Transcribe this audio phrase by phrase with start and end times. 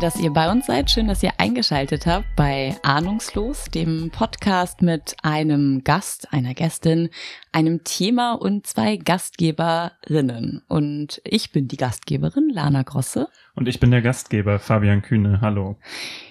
[0.00, 0.90] Schön, dass ihr bei uns seid.
[0.90, 7.10] Schön, dass ihr eingeschaltet habt bei Ahnungslos, dem Podcast mit einem Gast, einer Gästin,
[7.52, 10.62] einem Thema und zwei Gastgeberinnen.
[10.68, 13.28] Und ich bin die Gastgeberin, Lana Grosse.
[13.54, 15.42] Und ich bin der Gastgeber, Fabian Kühne.
[15.42, 15.76] Hallo.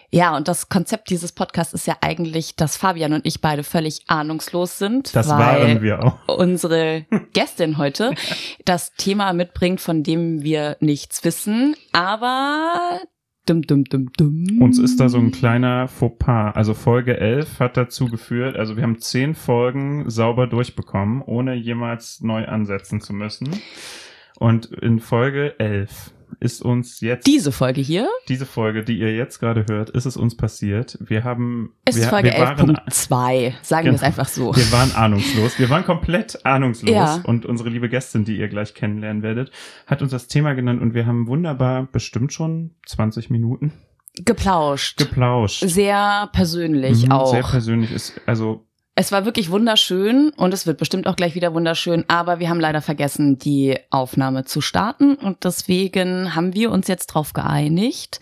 [0.09, 4.01] Ja, und das Konzept dieses Podcasts ist ja eigentlich, dass Fabian und ich beide völlig
[4.07, 5.15] ahnungslos sind.
[5.15, 6.39] Das waren wir auch.
[6.39, 8.15] Unsere Gästin heute
[8.65, 12.99] das Thema mitbringt, von dem wir nichts wissen, aber
[13.49, 14.61] Dum, dum, dum, dum.
[14.61, 16.51] Uns ist da so ein kleiner Fauxpas.
[16.55, 22.21] Also Folge 11 hat dazu geführt, also wir haben zehn Folgen sauber durchbekommen, ohne jemals
[22.21, 23.49] neu ansetzen zu müssen.
[24.37, 27.27] Und in Folge 11 ist uns jetzt.
[27.27, 28.07] Diese Folge hier?
[28.27, 30.97] Diese Folge, die ihr jetzt gerade hört, ist es uns passiert.
[31.01, 31.73] Wir haben.
[31.85, 34.55] Es ist Folge 11.2, sagen genau, wir es einfach so.
[34.55, 35.59] Wir waren ahnungslos.
[35.59, 36.91] Wir waren komplett ahnungslos.
[36.91, 37.21] Ja.
[37.23, 39.51] Und unsere liebe Gästin, die ihr gleich kennenlernen werdet,
[39.87, 43.73] hat uns das Thema genannt und wir haben wunderbar bestimmt schon 20 Minuten.
[44.25, 44.97] Geplauscht.
[44.97, 45.63] Geplauscht.
[45.65, 47.31] Sehr persönlich mhm, auch.
[47.31, 48.65] Sehr persönlich ist, also
[48.99, 52.59] es war wirklich wunderschön und es wird bestimmt auch gleich wieder wunderschön, aber wir haben
[52.59, 58.19] leider vergessen, die Aufnahme zu starten und deswegen haben wir uns jetzt darauf geeinigt,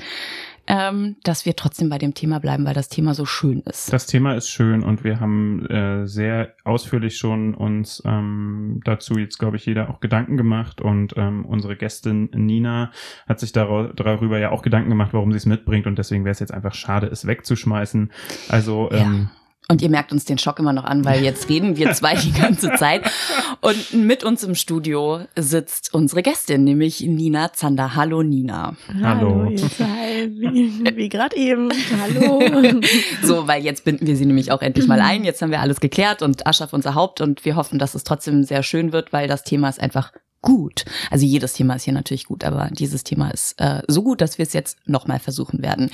[0.68, 3.92] ähm, dass wir trotzdem bei dem Thema bleiben, weil das Thema so schön ist.
[3.92, 9.40] Das Thema ist schön und wir haben äh, sehr ausführlich schon uns ähm, dazu jetzt,
[9.40, 12.92] glaube ich, jeder auch Gedanken gemacht und ähm, unsere Gästin Nina
[13.28, 16.40] hat sich darüber ja auch Gedanken gemacht, warum sie es mitbringt und deswegen wäre es
[16.40, 18.12] jetzt einfach schade, es wegzuschmeißen.
[18.50, 19.38] Also ähm, ja
[19.70, 22.32] und ihr merkt uns den Schock immer noch an, weil jetzt reden wir zwei die
[22.32, 23.10] ganze Zeit.
[23.60, 27.96] Und mit uns im Studio sitzt unsere Gästin, nämlich Nina Zander.
[27.96, 28.78] Hallo Nina.
[29.02, 29.46] Hallo.
[29.46, 29.58] Hallo
[30.30, 31.70] wie, wie gerade eben.
[32.00, 32.42] Hallo.
[33.24, 35.26] so, weil jetzt binden wir sie nämlich auch endlich mal ein.
[35.26, 38.44] Jetzt haben wir alles geklärt und Aschaf unser Haupt und wir hoffen, dass es trotzdem
[38.44, 40.86] sehr schön wird, weil das Thema ist einfach gut.
[41.12, 44.38] Also jedes Thema ist hier natürlich gut, aber dieses Thema ist äh, so gut, dass
[44.38, 45.92] wir es jetzt nochmal versuchen werden.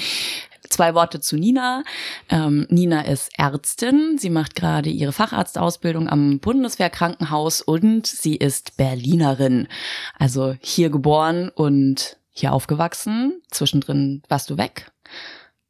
[0.74, 1.84] Zwei Worte zu Nina.
[2.30, 4.18] Ähm, Nina ist Ärztin.
[4.18, 9.68] Sie macht gerade ihre Facharztausbildung am Bundeswehrkrankenhaus und sie ist Berlinerin.
[10.18, 13.40] Also hier geboren und hier aufgewachsen.
[13.52, 14.92] Zwischendrin warst du weg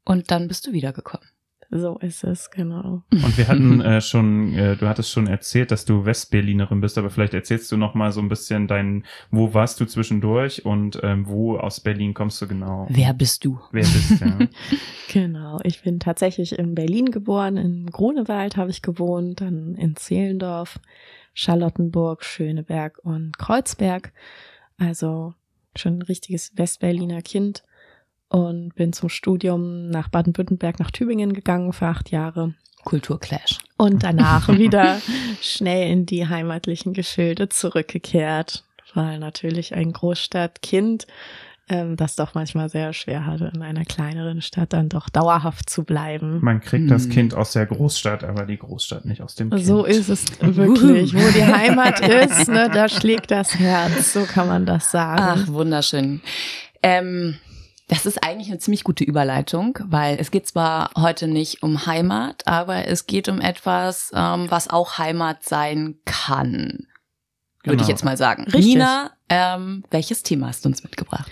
[0.05, 1.32] und dann bist du wiedergekommen.
[1.75, 3.01] So ist es, genau.
[3.09, 7.09] Und wir hatten äh, schon, äh, du hattest schon erzählt, dass du Westberlinerin bist, aber
[7.09, 11.27] vielleicht erzählst du noch mal so ein bisschen dein, wo warst du zwischendurch und ähm,
[11.27, 12.85] wo aus Berlin kommst du genau?
[12.89, 13.59] Wer bist du?
[13.71, 14.25] Wer bist du?
[14.25, 14.37] Ja.
[15.11, 20.79] genau, ich bin tatsächlich in Berlin geboren, in Grunewald habe ich gewohnt, dann in Zehlendorf,
[21.33, 24.13] Charlottenburg, Schöneberg und Kreuzberg.
[24.77, 25.33] Also
[25.75, 27.63] schon ein richtiges Westberliner Kind
[28.33, 32.55] und bin zum Studium nach Baden-Württemberg, nach Tübingen gegangen für acht Jahre.
[32.83, 33.59] Kulturclash.
[33.77, 34.99] Und danach wieder
[35.39, 38.63] schnell in die heimatlichen Gefilde zurückgekehrt,
[38.95, 41.05] weil natürlich ein Großstadtkind
[41.69, 45.83] ähm, das doch manchmal sehr schwer hatte, in einer kleineren Stadt dann doch dauerhaft zu
[45.83, 46.39] bleiben.
[46.41, 46.89] Man kriegt hm.
[46.89, 49.63] das Kind aus der Großstadt, aber die Großstadt nicht aus dem Kind.
[49.63, 51.13] So ist es wirklich.
[51.13, 55.21] Wo die Heimat ist, ne, da schlägt das Herz, so kann man das sagen.
[55.23, 56.21] Ach, wunderschön.
[56.81, 57.37] Ähm,
[57.87, 62.47] das ist eigentlich eine ziemlich gute Überleitung, weil es geht zwar heute nicht um Heimat,
[62.47, 66.87] aber es geht um etwas, ähm, was auch Heimat sein kann.
[67.63, 67.81] Würde genau.
[67.83, 68.43] ich jetzt mal sagen.
[68.43, 68.65] Richtig.
[68.65, 71.31] Nina, ähm, welches Thema hast du uns mitgebracht?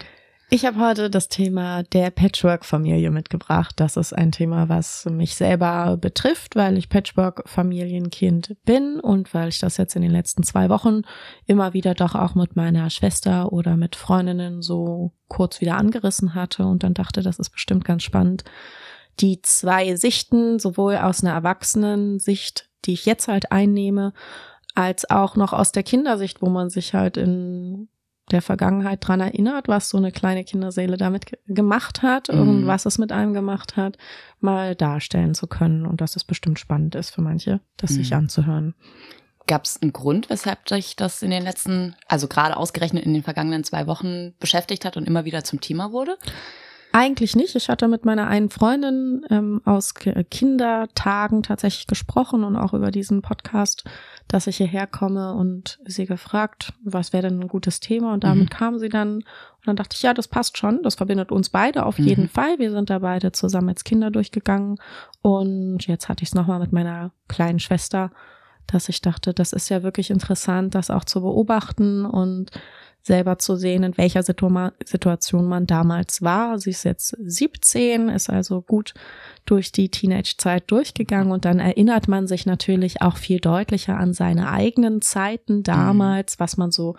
[0.53, 3.75] Ich habe heute das Thema der Patchwork-Familie mitgebracht.
[3.78, 9.59] Das ist ein Thema, was mich selber betrifft, weil ich Patchwork-Familienkind bin und weil ich
[9.59, 11.03] das jetzt in den letzten zwei Wochen
[11.45, 16.66] immer wieder doch auch mit meiner Schwester oder mit Freundinnen so kurz wieder angerissen hatte
[16.66, 18.44] und dann dachte, das ist bestimmt ganz spannend.
[19.22, 24.12] Die zwei Sichten, sowohl aus einer Erwachsenen-Sicht, die ich jetzt halt einnehme,
[24.75, 27.88] als auch noch aus der Kindersicht, wo man sich halt in
[28.31, 32.40] der Vergangenheit dran erinnert, was so eine kleine Kinderseele damit gemacht hat mhm.
[32.40, 33.97] und was es mit einem gemacht hat,
[34.40, 37.95] mal darstellen zu können und dass es bestimmt spannend ist für manche, das mhm.
[37.95, 38.75] sich anzuhören.
[39.48, 43.24] Gab es einen Grund, weshalb sich das in den letzten, also gerade ausgerechnet in den
[43.24, 46.18] vergangenen zwei Wochen beschäftigt hat und immer wieder zum Thema wurde?
[46.94, 47.56] Eigentlich nicht.
[47.56, 53.22] Ich hatte mit meiner einen Freundin ähm, aus Kindertagen tatsächlich gesprochen und auch über diesen
[53.22, 53.86] Podcast,
[54.28, 58.14] dass ich hierher komme und sie gefragt, was wäre denn ein gutes Thema?
[58.14, 58.50] Und damit mhm.
[58.50, 59.16] kam sie dann.
[59.16, 60.84] Und dann dachte ich, ja, das passt schon.
[60.84, 62.06] Das verbindet uns beide auf mhm.
[62.06, 62.60] jeden Fall.
[62.60, 64.78] Wir sind da beide zusammen als Kinder durchgegangen.
[65.22, 68.12] Und jetzt hatte ich es nochmal mit meiner kleinen Schwester
[68.68, 72.52] dass ich dachte, das ist ja wirklich interessant, das auch zu beobachten und
[73.03, 76.59] selber zu sehen, in welcher Situation man damals war.
[76.59, 78.94] Sie ist jetzt 17, ist also gut
[79.45, 84.51] durch die Teenage-Zeit durchgegangen und dann erinnert man sich natürlich auch viel deutlicher an seine
[84.51, 86.95] eigenen Zeiten damals, was man so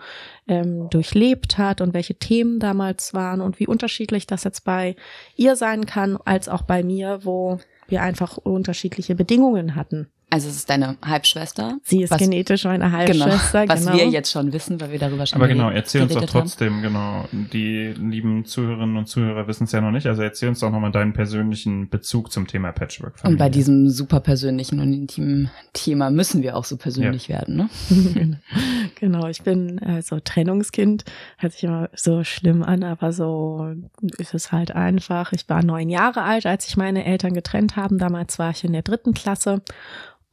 [0.47, 4.95] ähm, durchlebt hat und welche Themen damals waren und wie unterschiedlich das jetzt bei
[5.37, 10.07] ihr sein kann, als auch bei mir, wo wir einfach unterschiedliche Bedingungen hatten.
[10.33, 11.77] Also es ist deine Halbschwester.
[11.83, 13.61] Sie ist was, genetisch meine Halbschwester.
[13.61, 13.97] Genau, was genau.
[13.97, 16.81] wir jetzt schon wissen, weil wir darüber schon Aber genau, erzähl uns doch trotzdem, haben.
[16.81, 17.25] genau.
[17.31, 20.07] Die lieben Zuhörerinnen und Zuhörer wissen es ja noch nicht.
[20.07, 23.17] Also erzähl uns doch nochmal deinen persönlichen Bezug zum Thema Patchwork.
[23.17, 23.27] -Familie.
[23.27, 27.35] Und bei diesem super persönlichen und intimen Thema müssen wir auch so persönlich ja.
[27.35, 28.39] werden, ne?
[28.95, 31.05] genau, ich bin also Trennungskind.
[31.37, 33.71] Hört sich immer so schlimm an, aber so
[34.17, 35.31] ist es halt einfach.
[35.31, 37.99] Ich war neun Jahre alt, als sich meine Eltern getrennt haben.
[37.99, 39.61] Damals war ich in der dritten Klasse.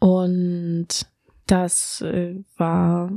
[0.01, 1.07] Und
[1.47, 3.13] das äh, war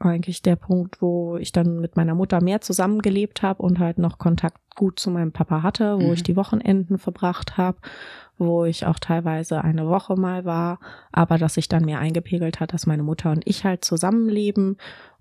[0.00, 4.18] eigentlich der Punkt, wo ich dann mit meiner Mutter mehr zusammengelebt habe und halt noch
[4.18, 6.12] Kontakt gut zu meinem Papa hatte, wo mhm.
[6.14, 7.78] ich die Wochenenden verbracht habe,
[8.38, 10.80] wo ich auch teilweise eine Woche mal war,
[11.12, 14.78] aber dass sich dann mehr eingepegelt hat, dass meine Mutter und ich halt zusammenleben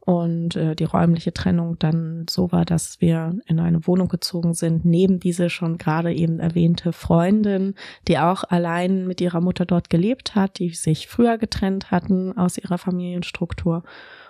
[0.09, 4.83] und äh, die räumliche Trennung dann so war, dass wir in eine Wohnung gezogen sind,
[4.83, 7.75] neben diese schon gerade eben erwähnte Freundin,
[8.07, 12.57] die auch allein mit ihrer Mutter dort gelebt hat, die sich früher getrennt hatten aus
[12.57, 13.83] ihrer Familienstruktur.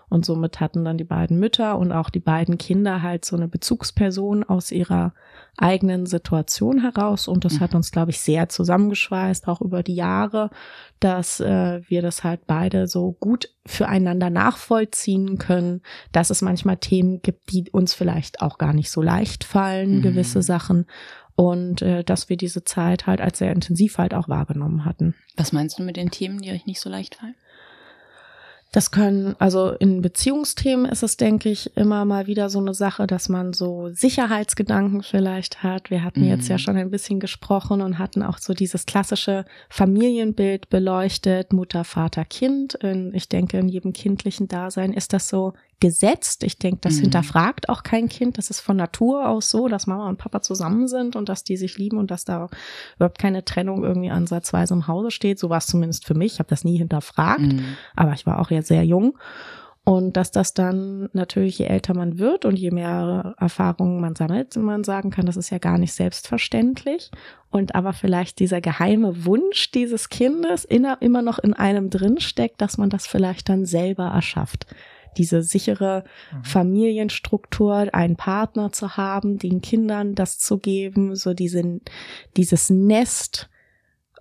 [0.10, 3.48] Und somit hatten dann die beiden Mütter und auch die beiden Kinder halt so eine
[3.48, 5.14] Bezugsperson aus ihrer
[5.58, 7.28] eigenen Situation heraus.
[7.28, 7.78] Und das hat mhm.
[7.78, 10.50] uns, glaube ich, sehr zusammengeschweißt, auch über die Jahre,
[11.00, 17.22] dass äh, wir das halt beide so gut füreinander nachvollziehen können, dass es manchmal Themen
[17.22, 20.02] gibt, die uns vielleicht auch gar nicht so leicht fallen, mhm.
[20.02, 20.86] gewisse Sachen
[21.40, 25.16] und äh, dass wir diese Zeit halt als sehr intensiv halt auch wahrgenommen hatten.
[25.38, 27.36] Was meinst du mit den Themen, die euch nicht so leicht fallen?
[28.72, 33.08] Das können, also in Beziehungsthemen ist es, denke ich, immer mal wieder so eine Sache,
[33.08, 35.90] dass man so Sicherheitsgedanken vielleicht hat.
[35.90, 36.28] Wir hatten mhm.
[36.28, 36.60] jetzt ja mhm.
[36.60, 42.78] schon ein bisschen gesprochen und hatten auch so dieses klassische Familienbild beleuchtet, Mutter, Vater, Kind.
[43.14, 46.44] Ich denke, in jedem kindlichen Dasein ist das so gesetzt.
[46.44, 47.02] Ich denke, das mhm.
[47.02, 48.38] hinterfragt auch kein Kind.
[48.38, 51.58] Das ist von Natur aus so, dass Mama und Papa zusammen sind und dass die
[51.58, 52.50] sich lieben und dass da
[52.98, 55.40] überhaupt keine Trennung irgendwie ansatzweise im Hause steht.
[55.40, 56.34] So war es zumindest für mich.
[56.34, 57.78] Ich habe das nie hinterfragt, mhm.
[57.96, 59.18] aber ich war auch ja sehr jung.
[59.86, 64.56] Und dass das dann natürlich, je älter man wird und je mehr Erfahrungen man sammelt,
[64.56, 67.10] man sagen kann, das ist ja gar nicht selbstverständlich.
[67.50, 72.92] Und aber vielleicht dieser geheime Wunsch dieses Kindes immer noch in einem drinsteckt, dass man
[72.92, 74.68] das vielleicht dann selber erschafft
[75.18, 76.44] diese sichere mhm.
[76.44, 81.80] Familienstruktur, einen Partner zu haben, den Kindern das zu geben, so diese,
[82.36, 83.50] dieses Nest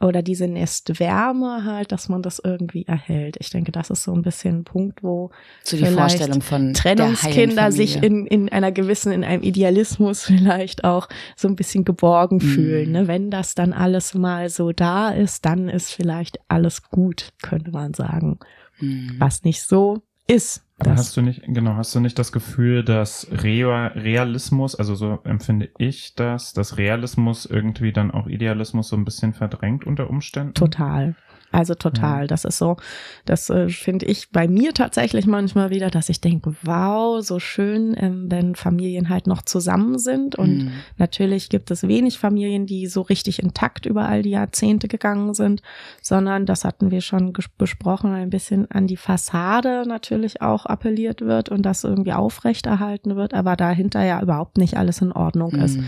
[0.00, 3.37] oder diese Nestwärme halt, dass man das irgendwie erhält.
[3.40, 5.31] Ich denke, das ist so ein bisschen ein Punkt, wo
[5.64, 11.08] so die Vorstellung von Trennungskinder sich in, in einer gewissen, in einem Idealismus vielleicht auch
[11.37, 12.55] so ein bisschen geborgen mhm.
[12.55, 12.93] fühlen.
[12.93, 13.08] Ne?
[13.08, 17.94] Wenn das dann alles mal so da ist, dann ist vielleicht alles gut, könnte man
[17.94, 18.38] sagen.
[18.79, 19.17] Mhm.
[19.19, 20.62] Was nicht so ist.
[20.79, 25.71] Aber hast du nicht, genau, hast du nicht das Gefühl, dass Realismus, also so empfinde
[25.77, 30.55] ich das, dass Realismus irgendwie dann auch Idealismus so ein bisschen verdrängt unter Umständen?
[30.55, 31.17] Total.
[31.50, 32.27] Also total.
[32.27, 32.77] Das ist so,
[33.25, 37.97] das äh, finde ich bei mir tatsächlich manchmal wieder, dass ich denke, wow, so schön,
[37.99, 40.37] ähm, wenn Familien halt noch zusammen sind.
[40.37, 40.73] Und mhm.
[40.99, 45.62] natürlich gibt es wenig Familien, die so richtig intakt über all die Jahrzehnte gegangen sind,
[46.03, 51.49] sondern das hatten wir schon besprochen, ein bisschen an die Fassade natürlich auch appelliert wird
[51.49, 55.62] und das irgendwie aufrechterhalten wird, aber dahinter ja überhaupt nicht alles in Ordnung mhm.
[55.62, 55.78] ist.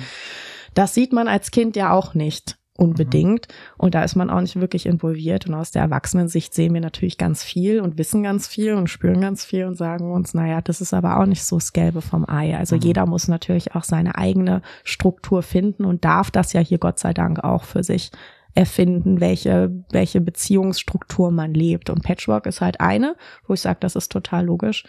[0.74, 3.48] Das sieht man als Kind ja auch nicht unbedingt.
[3.48, 3.74] Mhm.
[3.76, 5.46] Und da ist man auch nicht wirklich involviert.
[5.46, 9.20] Und aus der Erwachsenensicht sehen wir natürlich ganz viel und wissen ganz viel und spüren
[9.20, 12.28] ganz viel und sagen uns, naja, das ist aber auch nicht so das Gelbe vom
[12.28, 12.56] Ei.
[12.56, 12.82] Also mhm.
[12.82, 17.12] jeder muss natürlich auch seine eigene Struktur finden und darf das ja hier Gott sei
[17.12, 18.10] Dank auch für sich
[18.54, 21.90] erfinden, welche, welche Beziehungsstruktur man lebt.
[21.90, 23.16] Und Patchwork ist halt eine,
[23.46, 24.84] wo ich sage, das ist total logisch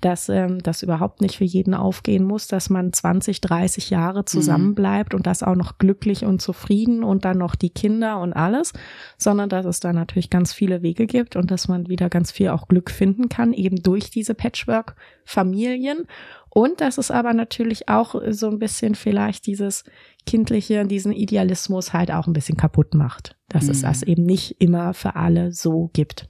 [0.00, 5.12] dass ähm, das überhaupt nicht für jeden aufgehen muss, dass man 20, 30 Jahre zusammenbleibt
[5.12, 5.18] mhm.
[5.18, 8.72] und das auch noch glücklich und zufrieden und dann noch die Kinder und alles,
[9.16, 12.48] sondern dass es da natürlich ganz viele Wege gibt und dass man wieder ganz viel
[12.48, 16.06] auch Glück finden kann, eben durch diese Patchwork-Familien.
[16.50, 19.84] Und dass es aber natürlich auch so ein bisschen vielleicht dieses
[20.28, 23.70] kindliche, diesen Idealismus halt auch ein bisschen kaputt macht, dass mhm.
[23.70, 26.28] es das eben nicht immer für alle so gibt.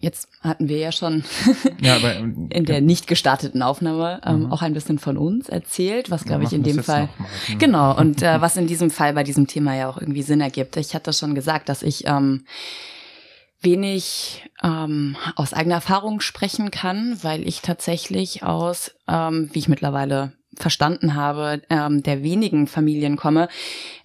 [0.00, 1.22] Jetzt hatten wir ja schon
[1.80, 4.52] ja, aber, ähm, in der nicht gestarteten Aufnahme ähm, mhm.
[4.52, 7.56] auch ein bisschen von uns erzählt, was glaube ich in dem Fall mal, ne?
[7.58, 10.76] genau und äh, was in diesem Fall bei diesem Thema ja auch irgendwie Sinn ergibt.
[10.76, 12.44] Ich hatte schon gesagt, dass ich ähm,
[13.60, 20.32] wenig ähm, aus eigener Erfahrung sprechen kann, weil ich tatsächlich aus, ähm, wie ich mittlerweile
[20.60, 23.48] verstanden habe, ähm, der wenigen Familien komme,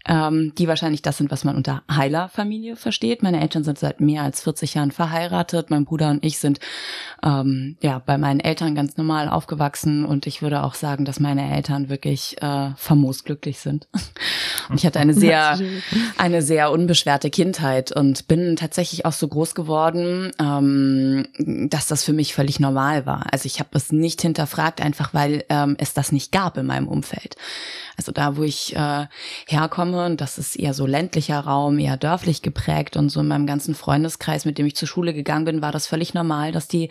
[0.05, 3.23] ähm, die wahrscheinlich das sind, was man unter Heilerfamilie versteht.
[3.23, 5.69] Meine Eltern sind seit mehr als 40 Jahren verheiratet.
[5.69, 6.59] Mein Bruder und ich sind
[7.23, 11.55] ähm, ja bei meinen Eltern ganz normal aufgewachsen und ich würde auch sagen, dass meine
[11.55, 13.87] Eltern wirklich äh, famos glücklich sind.
[14.69, 15.59] Und ich hatte eine sehr
[16.17, 21.27] eine sehr unbeschwerte Kindheit und bin tatsächlich auch so groß geworden, ähm,
[21.69, 23.25] dass das für mich völlig normal war.
[23.31, 26.87] Also ich habe es nicht hinterfragt, einfach weil ähm, es das nicht gab in meinem
[26.87, 27.35] Umfeld.
[27.97, 29.05] Also da, wo ich äh,
[29.47, 33.45] herkomme, und das ist eher so ländlicher Raum, eher dörflich geprägt und so in meinem
[33.45, 36.89] ganzen Freundeskreis, mit dem ich zur Schule gegangen bin, war das völlig normal, dass die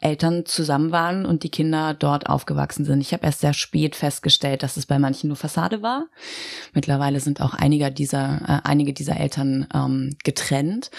[0.00, 3.00] Eltern zusammen waren und die Kinder dort aufgewachsen sind.
[3.00, 6.06] Ich habe erst sehr spät festgestellt, dass es bei manchen nur Fassade war.
[6.72, 10.92] Mittlerweile sind auch einige dieser, äh, einige dieser Eltern ähm, getrennt.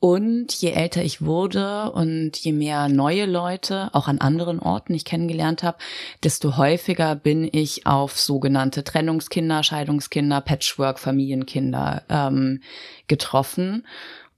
[0.00, 5.04] Und je älter ich wurde und je mehr neue Leute auch an anderen Orten ich
[5.04, 5.78] kennengelernt habe,
[6.24, 12.62] desto häufiger bin ich auf sogenannte Trennungskinder, Scheidungskinder, Patchwork, Familienkinder ähm,
[13.06, 13.86] getroffen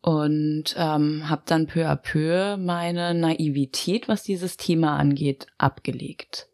[0.02, 6.46] und ähm, habe dann peu à peu meine Naivität, was dieses Thema angeht, abgelegt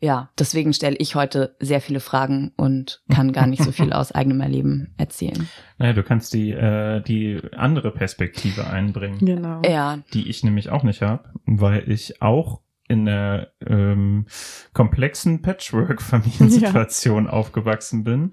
[0.00, 4.12] ja, deswegen stelle ich heute sehr viele Fragen und kann gar nicht so viel aus
[4.12, 5.48] eigenem Erleben erzählen.
[5.78, 9.18] Naja, du kannst die, äh, die andere Perspektive einbringen.
[9.20, 9.62] Genau.
[9.62, 9.98] Ja.
[10.12, 14.26] Die ich nämlich auch nicht habe, weil ich auch in der ähm,
[14.72, 17.30] komplexen Patchwork-Familiensituation ja.
[17.30, 18.32] aufgewachsen bin.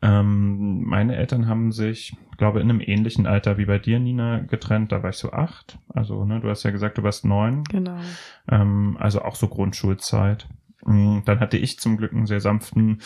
[0.00, 4.90] Ähm, meine Eltern haben sich, glaube in einem ähnlichen Alter wie bei dir, Nina, getrennt.
[4.90, 5.78] Da war ich so acht.
[5.88, 7.62] Also, ne, du hast ja gesagt, du warst neun.
[7.64, 7.98] Genau.
[8.50, 10.48] Ähm, also auch so Grundschulzeit.
[10.84, 13.00] Mm, dann hatte ich zum Glück einen sehr sanften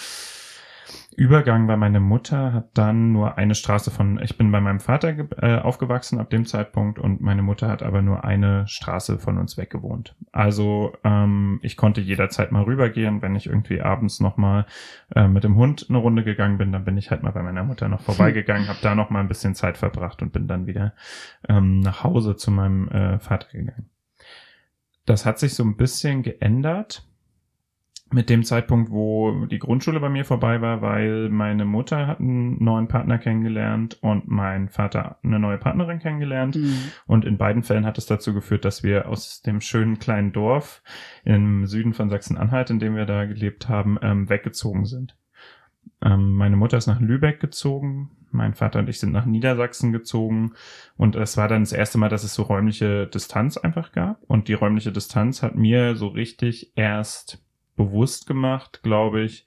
[1.17, 5.15] Übergang, weil meine Mutter hat dann nur eine Straße von, ich bin bei meinem Vater
[5.43, 9.57] äh, aufgewachsen ab dem Zeitpunkt und meine Mutter hat aber nur eine Straße von uns
[9.57, 10.15] weg gewohnt.
[10.33, 14.67] Also ähm, ich konnte jederzeit mal rübergehen, wenn ich irgendwie abends nochmal
[15.15, 17.65] äh, mit dem Hund eine Runde gegangen bin, dann bin ich halt mal bei meiner
[17.65, 20.93] Mutter noch vorbeigegangen, habe da noch mal ein bisschen Zeit verbracht und bin dann wieder
[21.49, 23.89] ähm, nach Hause zu meinem äh, Vater gegangen.
[25.07, 27.06] Das hat sich so ein bisschen geändert
[28.13, 32.63] mit dem Zeitpunkt, wo die Grundschule bei mir vorbei war, weil meine Mutter hat einen
[32.63, 36.55] neuen Partner kennengelernt und mein Vater eine neue Partnerin kennengelernt.
[36.55, 36.79] Mhm.
[37.07, 40.83] Und in beiden Fällen hat es dazu geführt, dass wir aus dem schönen kleinen Dorf
[41.25, 45.17] im Süden von Sachsen-Anhalt, in dem wir da gelebt haben, ähm, weggezogen sind.
[46.01, 50.53] Ähm, meine Mutter ist nach Lübeck gezogen, mein Vater und ich sind nach Niedersachsen gezogen
[50.97, 54.23] und es war dann das erste Mal, dass es so räumliche Distanz einfach gab.
[54.25, 57.46] Und die räumliche Distanz hat mir so richtig erst
[57.77, 59.47] bewusst gemacht, glaube ich,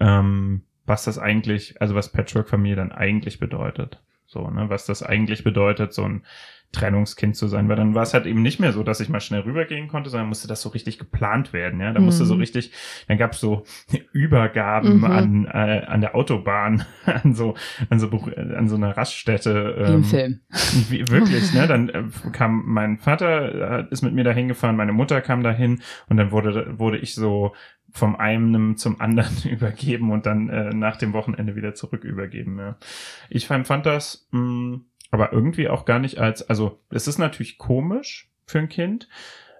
[0.00, 4.03] ähm, was das eigentlich, also was Patchwork-Familie dann eigentlich bedeutet.
[4.34, 6.24] So, ne, was das eigentlich bedeutet, so ein
[6.72, 9.20] Trennungskind zu sein, weil dann war es halt eben nicht mehr so, dass ich mal
[9.20, 11.92] schnell rübergehen konnte, sondern musste das so richtig geplant werden, ja.
[11.92, 12.06] Da mhm.
[12.06, 12.40] musste so mhm.
[12.40, 12.72] richtig,
[13.06, 13.62] dann gab es so
[14.12, 15.04] Übergaben mhm.
[15.04, 17.54] an, äh, an der Autobahn, an so,
[17.90, 19.76] an so, an so einer Raststätte.
[19.86, 20.40] Ähm, im Film.
[20.90, 21.68] Wie, wirklich, ne?
[21.68, 25.80] Dann äh, kam mein Vater, äh, ist mit mir dahin gefahren, meine Mutter kam dahin
[26.08, 27.52] und dann wurde, wurde ich so
[27.94, 32.58] vom einen zum anderen übergeben und dann äh, nach dem Wochenende wieder zurück übergeben.
[32.58, 32.76] Ja.
[33.30, 37.56] Ich fand, das mh, mm, aber irgendwie auch gar nicht als, also es ist natürlich
[37.56, 39.08] komisch für ein Kind,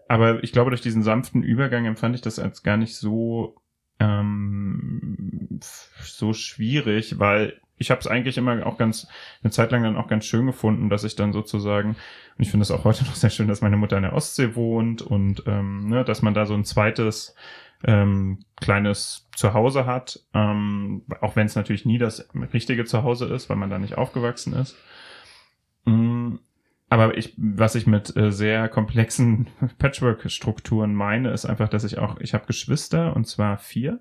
[0.09, 3.57] aber ich glaube, durch diesen sanften Übergang empfand ich das als gar nicht so
[4.01, 5.61] ähm,
[6.03, 9.07] so schwierig, weil ich habe es eigentlich immer auch ganz
[9.43, 12.63] eine Zeit lang dann auch ganz schön gefunden, dass ich dann sozusagen und ich finde
[12.63, 15.89] es auch heute noch sehr schön, dass meine Mutter in der Ostsee wohnt und ähm,
[15.89, 17.37] ne, dass man da so ein zweites
[17.85, 23.57] ähm, kleines Zuhause hat, ähm, auch wenn es natürlich nie das richtige Zuhause ist, weil
[23.57, 24.77] man da nicht aufgewachsen ist.
[25.85, 26.37] Mm,
[26.89, 32.21] aber ich, was ich mit äh, sehr komplexen Patchwork-Strukturen meine, ist einfach, dass ich auch,
[32.21, 34.01] ich habe Geschwister und zwar vier,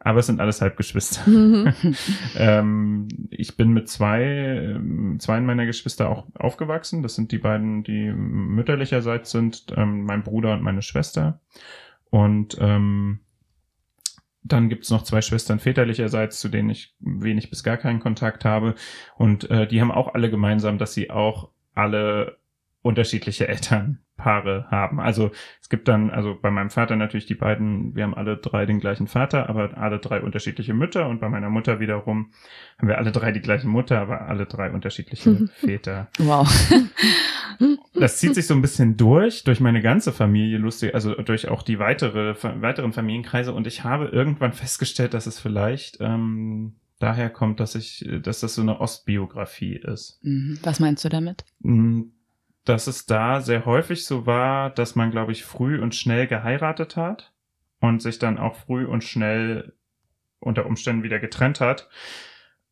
[0.00, 1.28] aber es sind alles Halbgeschwister.
[1.28, 1.74] Mhm.
[2.36, 7.02] ähm, ich bin mit zwei, ähm, zwei meiner Geschwister auch aufgewachsen.
[7.02, 11.40] Das sind die beiden, die mütterlicherseits sind, ähm, mein Bruder und meine Schwester.
[12.10, 13.20] Und ähm,
[14.42, 18.74] dann gibt's noch zwei Schwestern väterlicherseits, zu denen ich wenig bis gar keinen Kontakt habe.
[19.16, 22.38] Und äh, die haben auch alle gemeinsam, dass sie auch alle
[22.82, 23.48] unterschiedliche
[24.18, 25.00] Elternpaare haben.
[25.00, 28.66] Also es gibt dann, also bei meinem Vater natürlich die beiden, wir haben alle drei
[28.66, 32.30] den gleichen Vater, aber alle drei unterschiedliche Mütter und bei meiner Mutter wiederum
[32.78, 36.08] haben wir alle drei die gleiche Mutter, aber alle drei unterschiedliche Väter.
[36.18, 36.48] Wow.
[37.94, 41.64] Das zieht sich so ein bisschen durch, durch meine ganze Familie, lustig, also durch auch
[41.64, 47.58] die weitere, weiteren Familienkreise und ich habe irgendwann festgestellt, dass es vielleicht ähm, daher kommt,
[47.58, 50.20] dass ich, dass das so eine Ostbiografie ist.
[50.22, 50.60] Mhm.
[50.62, 51.44] Was meinst du damit?
[51.58, 52.02] Mm,
[52.68, 56.98] Dass es da sehr häufig so war, dass man, glaube ich, früh und schnell geheiratet
[56.98, 57.32] hat
[57.80, 59.72] und sich dann auch früh und schnell
[60.38, 61.88] unter Umständen wieder getrennt hat.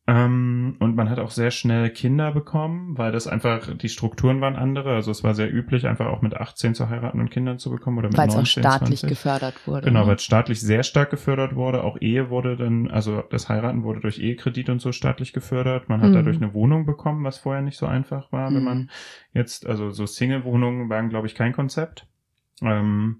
[0.09, 4.55] Ähm, und man hat auch sehr schnell Kinder bekommen, weil das einfach, die Strukturen waren
[4.55, 4.95] andere.
[4.95, 7.97] Also es war sehr üblich, einfach auch mit 18 zu heiraten und Kindern zu bekommen
[7.97, 9.09] oder mit Weil es auch 19, staatlich 20.
[9.09, 9.85] gefördert wurde.
[9.85, 10.07] Genau, ne?
[10.07, 11.83] weil es staatlich sehr stark gefördert wurde.
[11.83, 15.89] Auch Ehe wurde dann, also das Heiraten wurde durch Ehekredit und so staatlich gefördert.
[15.89, 16.13] Man hat Mhm.
[16.13, 18.63] dadurch eine Wohnung bekommen, was vorher nicht so einfach war, wenn Mhm.
[18.63, 18.89] man
[19.33, 22.07] jetzt, also so Single-Wohnungen waren, glaube ich, kein Konzept.
[22.61, 23.19] Ähm,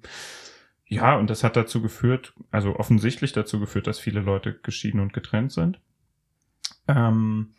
[0.86, 5.12] ja, und das hat dazu geführt, also offensichtlich dazu geführt, dass viele Leute geschieden und
[5.12, 5.82] getrennt sind.
[6.88, 7.54] Ähm,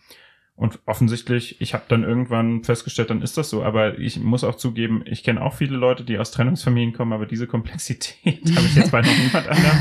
[0.55, 3.63] und offensichtlich, ich habe dann irgendwann festgestellt, dann ist das so.
[3.63, 7.27] Aber ich muss auch zugeben, ich kenne auch viele Leute, die aus Trennungsfamilien kommen, aber
[7.27, 9.79] diese Komplexität habe ich jetzt bei noch niemand anderem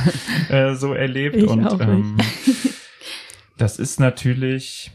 [0.50, 1.36] äh, so erlebt.
[1.36, 2.18] Ich und ähm,
[3.58, 4.92] das ist natürlich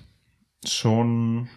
[0.64, 1.48] schon,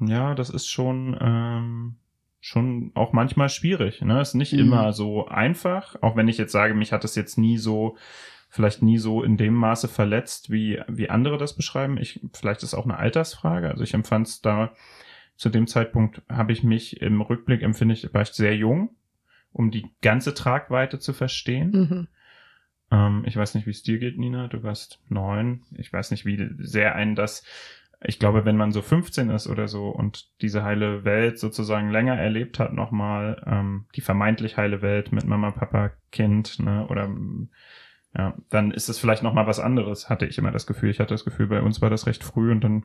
[0.00, 1.94] ja, das ist schon, ähm,
[2.40, 4.02] schon auch manchmal schwierig.
[4.02, 4.20] Ne?
[4.20, 4.58] Ist nicht Mhm.
[4.58, 7.96] immer so einfach, auch wenn ich jetzt sage, mich hat es jetzt nie so,
[8.52, 11.96] vielleicht nie so in dem Maße verletzt, wie, wie andere das beschreiben.
[11.96, 13.70] Ich, vielleicht ist auch eine Altersfrage.
[13.70, 14.74] Also ich empfand es da,
[15.36, 18.90] zu dem Zeitpunkt habe ich mich im Rückblick empfinde ich, war ich sehr jung,
[19.52, 21.70] um die ganze Tragweite zu verstehen.
[21.70, 22.08] Mhm.
[22.90, 24.48] Ähm, ich weiß nicht, wie es dir geht, Nina.
[24.48, 25.62] Du warst neun.
[25.78, 27.44] Ich weiß nicht, wie sehr einen das.
[28.02, 32.18] Ich glaube, wenn man so 15 ist oder so und diese heile Welt sozusagen länger
[32.18, 37.08] erlebt hat, nochmal, ähm, die vermeintlich heile Welt mit Mama, Papa, Kind, ne, oder
[38.16, 40.90] ja, dann ist es vielleicht nochmal was anderes, hatte ich immer das Gefühl.
[40.90, 42.84] Ich hatte das Gefühl, bei uns war das recht früh und dann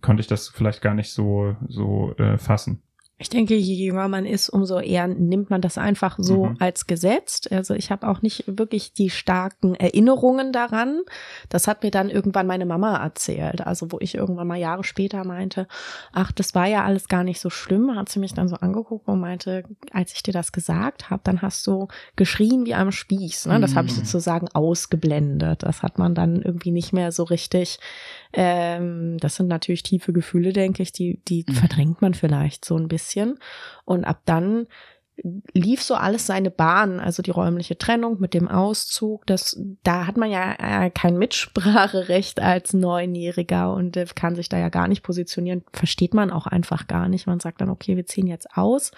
[0.00, 2.82] konnte ich das vielleicht gar nicht so, so äh, fassen.
[3.18, 6.56] Ich denke, je jünger man ist, umso eher nimmt man das einfach so Mhm.
[6.58, 7.52] als gesetzt.
[7.52, 11.02] Also ich habe auch nicht wirklich die starken Erinnerungen daran.
[11.48, 13.60] Das hat mir dann irgendwann meine Mama erzählt.
[13.64, 15.68] Also wo ich irgendwann mal Jahre später meinte,
[16.12, 19.06] ach, das war ja alles gar nicht so schlimm, hat sie mich dann so angeguckt
[19.06, 23.46] und meinte, als ich dir das gesagt habe, dann hast du geschrien wie am Spieß.
[23.46, 23.60] Ne?
[23.60, 24.00] Das habe ich Mhm.
[24.00, 25.62] sozusagen ausgeblendet.
[25.62, 27.78] Das hat man dann irgendwie nicht mehr so richtig.
[28.32, 31.52] Ähm, das sind natürlich tiefe Gefühle, denke ich, die, die Mhm.
[31.54, 33.01] verdrängt man vielleicht so ein bisschen.
[33.84, 34.66] Und ab dann
[35.52, 40.16] lief so alles seine Bahn, also die räumliche Trennung mit dem Auszug, das, da hat
[40.16, 45.02] man ja äh, kein Mitspracherecht als Neunjähriger und äh, kann sich da ja gar nicht
[45.02, 47.26] positionieren, versteht man auch einfach gar nicht.
[47.26, 48.90] Man sagt dann, okay, wir ziehen jetzt aus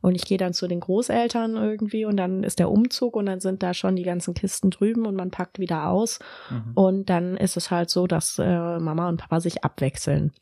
[0.00, 3.40] und ich gehe dann zu den Großeltern irgendwie und dann ist der Umzug und dann
[3.40, 6.18] sind da schon die ganzen Kisten drüben und man packt wieder aus
[6.50, 6.72] Mhm.
[6.74, 10.32] und dann ist es halt so, dass äh, Mama und Papa sich abwechseln.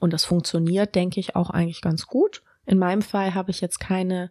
[0.00, 2.42] Und das funktioniert, denke ich, auch eigentlich ganz gut.
[2.66, 4.30] In meinem Fall habe ich jetzt keine,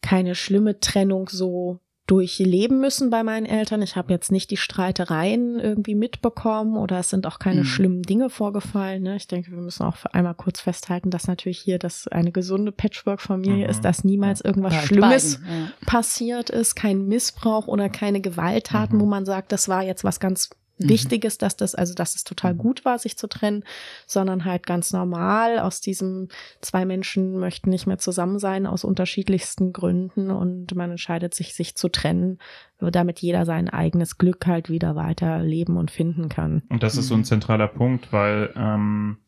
[0.00, 3.80] keine schlimme Trennung so durchleben müssen bei meinen Eltern.
[3.80, 7.64] Ich habe jetzt nicht die Streitereien irgendwie mitbekommen oder es sind auch keine Mhm.
[7.64, 9.04] schlimmen Dinge vorgefallen.
[9.04, 9.14] Ne?
[9.14, 12.72] Ich denke, wir müssen auch für einmal kurz festhalten, dass natürlich hier das eine gesunde
[12.72, 13.70] Patchwork-Familie Mhm.
[13.70, 15.68] ist, dass niemals irgendwas euch Schlimmes ja.
[15.86, 19.00] passiert ist, kein Missbrauch oder keine Gewalttaten, Mhm.
[19.02, 20.88] wo man sagt, das war jetzt was ganz Mhm.
[20.88, 22.58] Wichtiges, dass das, also dass es total Mhm.
[22.58, 23.64] gut war, sich zu trennen,
[24.06, 26.28] sondern halt ganz normal aus diesem
[26.60, 31.76] zwei Menschen möchten nicht mehr zusammen sein aus unterschiedlichsten Gründen und man entscheidet sich, sich
[31.76, 32.38] zu trennen,
[32.78, 36.62] damit jeder sein eigenes Glück halt wieder weiterleben und finden kann.
[36.68, 37.24] Und das ist so ein Mhm.
[37.24, 39.18] zentraler Punkt, weil ähm,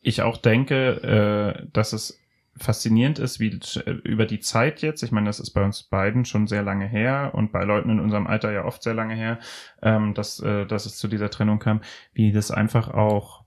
[0.00, 2.18] ich auch denke, äh, dass es
[2.56, 3.58] faszinierend ist, wie
[4.04, 7.30] über die Zeit jetzt, ich meine, das ist bei uns beiden schon sehr lange her
[7.34, 9.38] und bei Leuten in unserem Alter ja oft sehr lange her,
[9.82, 11.80] ähm, dass, äh, dass es zu dieser Trennung kam,
[12.12, 13.44] wie das einfach auch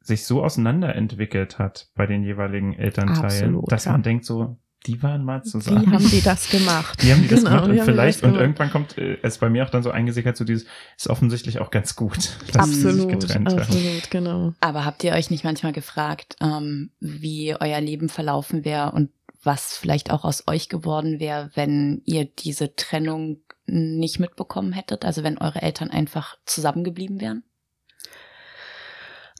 [0.00, 3.92] sich so auseinanderentwickelt hat bei den jeweiligen Elternteilen, Absolut, dass ja.
[3.92, 5.86] man denkt so, die waren mal zusammen.
[5.86, 7.02] Wie haben die das gemacht?
[7.02, 8.40] Die haben die das Genau, gemacht und die vielleicht, und gemacht?
[8.42, 10.66] irgendwann kommt äh, es bei mir auch dann so eingesickert, so dieses,
[10.96, 12.16] ist offensichtlich auch ganz gut,
[12.52, 13.58] dass sie sich Absolut, getrennt haben.
[13.60, 14.52] absolut, genau.
[14.60, 19.10] Aber habt ihr euch nicht manchmal gefragt, ähm, wie euer Leben verlaufen wäre und
[19.42, 25.04] was vielleicht auch aus euch geworden wäre, wenn ihr diese Trennung nicht mitbekommen hättet?
[25.04, 27.42] Also wenn eure Eltern einfach zusammengeblieben wären?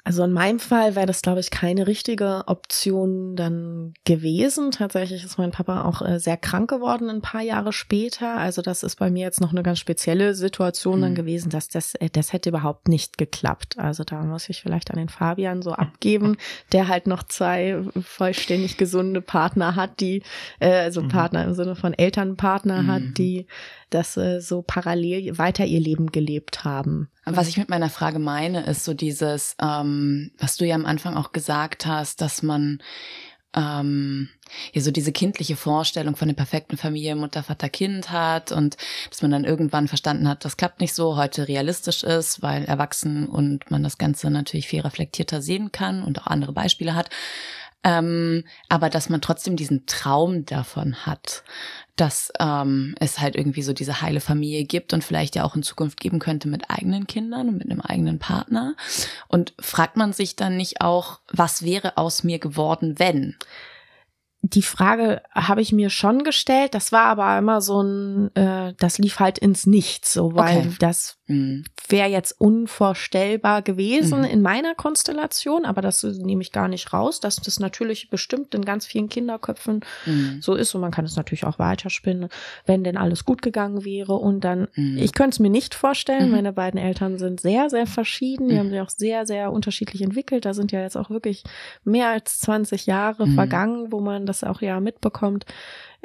[0.07, 4.71] Also in meinem Fall wäre das, glaube ich, keine richtige Option dann gewesen.
[4.71, 8.37] Tatsächlich ist mein Papa auch äh, sehr krank geworden ein paar Jahre später.
[8.37, 11.17] Also das ist bei mir jetzt noch eine ganz spezielle Situation dann Mhm.
[11.17, 13.79] gewesen, dass das, äh, das hätte überhaupt nicht geklappt.
[13.79, 16.37] Also da muss ich vielleicht an den Fabian so abgeben,
[16.73, 20.23] der halt noch zwei vollständig gesunde Partner hat, die,
[20.61, 21.09] äh, also Mhm.
[21.09, 22.87] Partner im Sinne von Elternpartner Mhm.
[22.89, 23.47] hat, die
[23.95, 27.09] das äh, so parallel weiter ihr Leben gelebt haben.
[27.25, 31.17] Was ich mit meiner Frage meine, ist so dieses, ähm, was du ja am Anfang
[31.17, 32.81] auch gesagt hast, dass man
[33.55, 34.29] ähm,
[34.73, 38.77] ja so diese kindliche Vorstellung von der perfekten Familie Mutter, Vater, Kind hat und
[39.11, 43.27] dass man dann irgendwann verstanden hat, das klappt nicht so, heute realistisch ist, weil erwachsen
[43.27, 47.11] und man das Ganze natürlich viel reflektierter sehen kann und auch andere Beispiele hat.
[47.85, 51.45] Ähm, aber dass man trotzdem diesen Traum davon hat,
[51.97, 55.63] dass ähm, es halt irgendwie so diese heile Familie gibt und vielleicht ja auch in
[55.63, 58.75] Zukunft geben könnte mit eigenen Kindern und mit einem eigenen Partner.
[59.29, 63.37] Und fragt man sich dann nicht auch, was wäre aus mir geworden, wenn?
[64.47, 66.75] Die Frage habe ich mir schon gestellt.
[66.75, 70.77] Das war aber immer so ein, äh, das lief halt ins Nichts, so weil okay.
[70.81, 71.65] das mhm.
[71.89, 74.25] wäre jetzt unvorstellbar gewesen mhm.
[74.27, 78.67] in meiner Konstellation, aber das nehme ich gar nicht raus, dass das natürlich bestimmt in
[78.67, 80.43] ganz vielen Kinderköpfen mhm.
[80.43, 82.29] so ist und man kann es natürlich auch weiterspinnen,
[82.67, 84.99] wenn denn alles gut gegangen wäre und dann, mhm.
[84.99, 86.33] ich könnte es mir nicht vorstellen, mhm.
[86.33, 88.59] meine beiden Eltern sind sehr, sehr verschieden, die mhm.
[88.59, 91.45] haben sich auch sehr, sehr unterschiedlich entwickelt, da sind ja jetzt auch wirklich
[91.83, 95.47] mehr als 20 Jahre vergangen, wo man das das auch ja mitbekommt.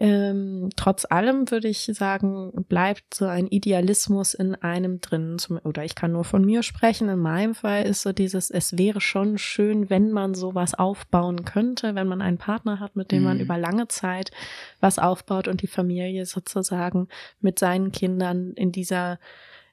[0.02, 5.38] Ähm, trotz allem würde ich sagen, bleibt so ein Idealismus in einem drin.
[5.40, 7.10] Zum, oder ich kann nur von mir sprechen.
[7.10, 11.96] In meinem Fall ist so dieses, es wäre schon schön, wenn man sowas aufbauen könnte,
[11.96, 13.26] wenn man einen Partner hat, mit dem mhm.
[13.26, 14.32] man über lange Zeit
[14.80, 17.10] was aufbaut und die Familie sozusagen
[17.42, 19.20] mit seinen Kindern in dieser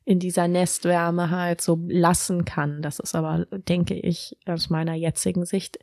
[0.07, 2.81] in dieser Nestwärme halt so lassen kann.
[2.81, 5.81] Das ist aber, denke ich, aus meiner jetzigen Sicht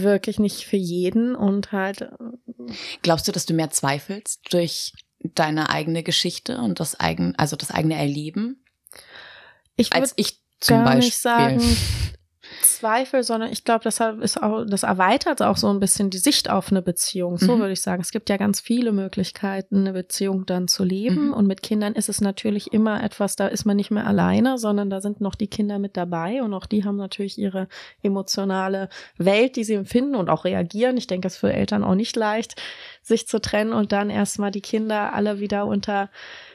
[0.00, 2.02] wirklich nicht für jeden und halt.
[2.02, 2.08] Äh,
[3.02, 7.70] Glaubst du, dass du mehr zweifelst durch deine eigene Geschichte und das eigen, also das
[7.70, 8.64] eigene Erleben?
[9.76, 11.04] Ich würde ich zum gar Beispiel.
[11.04, 11.76] nicht sagen,
[12.62, 16.50] Zweifel, sondern ich glaube, das ist auch, das erweitert auch so ein bisschen die Sicht
[16.50, 17.38] auf eine Beziehung.
[17.38, 17.60] So mhm.
[17.60, 18.02] würde ich sagen.
[18.02, 21.28] Es gibt ja ganz viele Möglichkeiten, eine Beziehung dann zu leben.
[21.28, 21.34] Mhm.
[21.34, 24.90] Und mit Kindern ist es natürlich immer etwas, da ist man nicht mehr alleine, sondern
[24.90, 27.68] da sind noch die Kinder mit dabei und auch die haben natürlich ihre
[28.02, 30.96] emotionale Welt, die sie empfinden und auch reagieren.
[30.96, 32.60] Ich denke, es ist für Eltern auch nicht leicht,
[33.02, 36.10] sich zu trennen und dann erstmal die Kinder alle wieder unter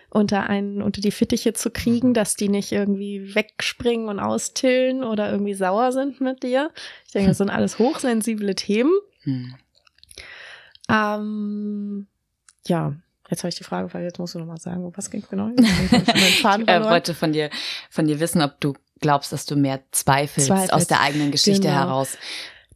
[0.10, 2.14] unter einen, unter die Fittiche zu kriegen, mhm.
[2.14, 6.72] dass die nicht irgendwie wegspringen und austillen oder irgendwie sauer sind mit dir.
[7.06, 8.94] Ich denke, das sind alles hochsensible Themen.
[9.24, 9.56] Hm.
[10.90, 12.08] Ähm,
[12.66, 12.94] ja,
[13.30, 15.50] jetzt habe ich die Frage, weil jetzt musst du nochmal sagen, was ging genau?
[15.58, 17.50] ich äh, wollte von dir,
[17.90, 20.74] von dir wissen, ob du glaubst, dass du mehr zweifelst Zweifelt.
[20.74, 21.74] aus der eigenen Geschichte genau.
[21.74, 22.18] heraus.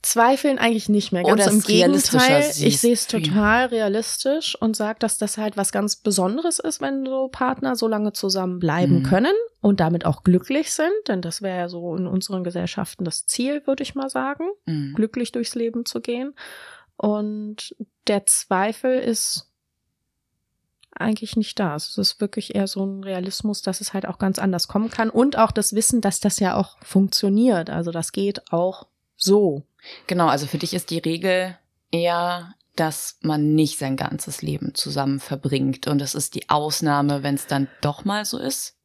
[0.01, 1.23] Zweifeln eigentlich nicht mehr.
[1.23, 5.71] Ganz Oder im Gegenteil, ich sehe es total realistisch und sage, dass das halt was
[5.71, 9.03] ganz Besonderes ist, wenn so Partner so lange zusammen bleiben mhm.
[9.03, 10.91] können und damit auch glücklich sind.
[11.07, 14.93] Denn das wäre ja so in unseren Gesellschaften das Ziel, würde ich mal sagen, mhm.
[14.95, 16.33] glücklich durchs Leben zu gehen.
[16.97, 17.75] Und
[18.07, 19.51] der Zweifel ist
[20.91, 21.75] eigentlich nicht da.
[21.75, 25.09] Es ist wirklich eher so ein Realismus, dass es halt auch ganz anders kommen kann
[25.09, 27.69] und auch das Wissen, dass das ja auch funktioniert.
[27.69, 29.63] Also das geht auch so.
[30.07, 31.57] Genau, also für dich ist die Regel
[31.91, 35.87] eher, dass man nicht sein ganzes Leben zusammen verbringt.
[35.87, 38.77] Und das ist die Ausnahme, wenn es dann doch mal so ist.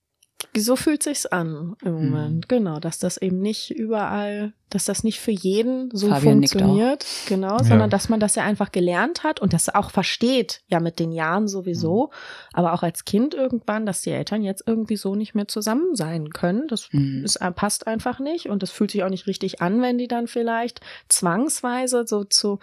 [0.61, 2.49] So fühlt sich's an im Moment, mhm.
[2.49, 7.59] genau, dass das eben nicht überall dass das nicht für jeden so Fabian funktioniert, genau,
[7.59, 7.89] sondern ja.
[7.89, 11.47] dass man das ja einfach gelernt hat und das auch versteht, ja mit den Jahren
[11.47, 12.49] sowieso, mhm.
[12.53, 16.31] aber auch als Kind irgendwann, dass die Eltern jetzt irgendwie so nicht mehr zusammen sein
[16.31, 16.67] können.
[16.67, 17.23] Das mhm.
[17.25, 20.09] ist, äh, passt einfach nicht und das fühlt sich auch nicht richtig an, wenn die
[20.09, 22.59] dann vielleicht zwangsweise so zu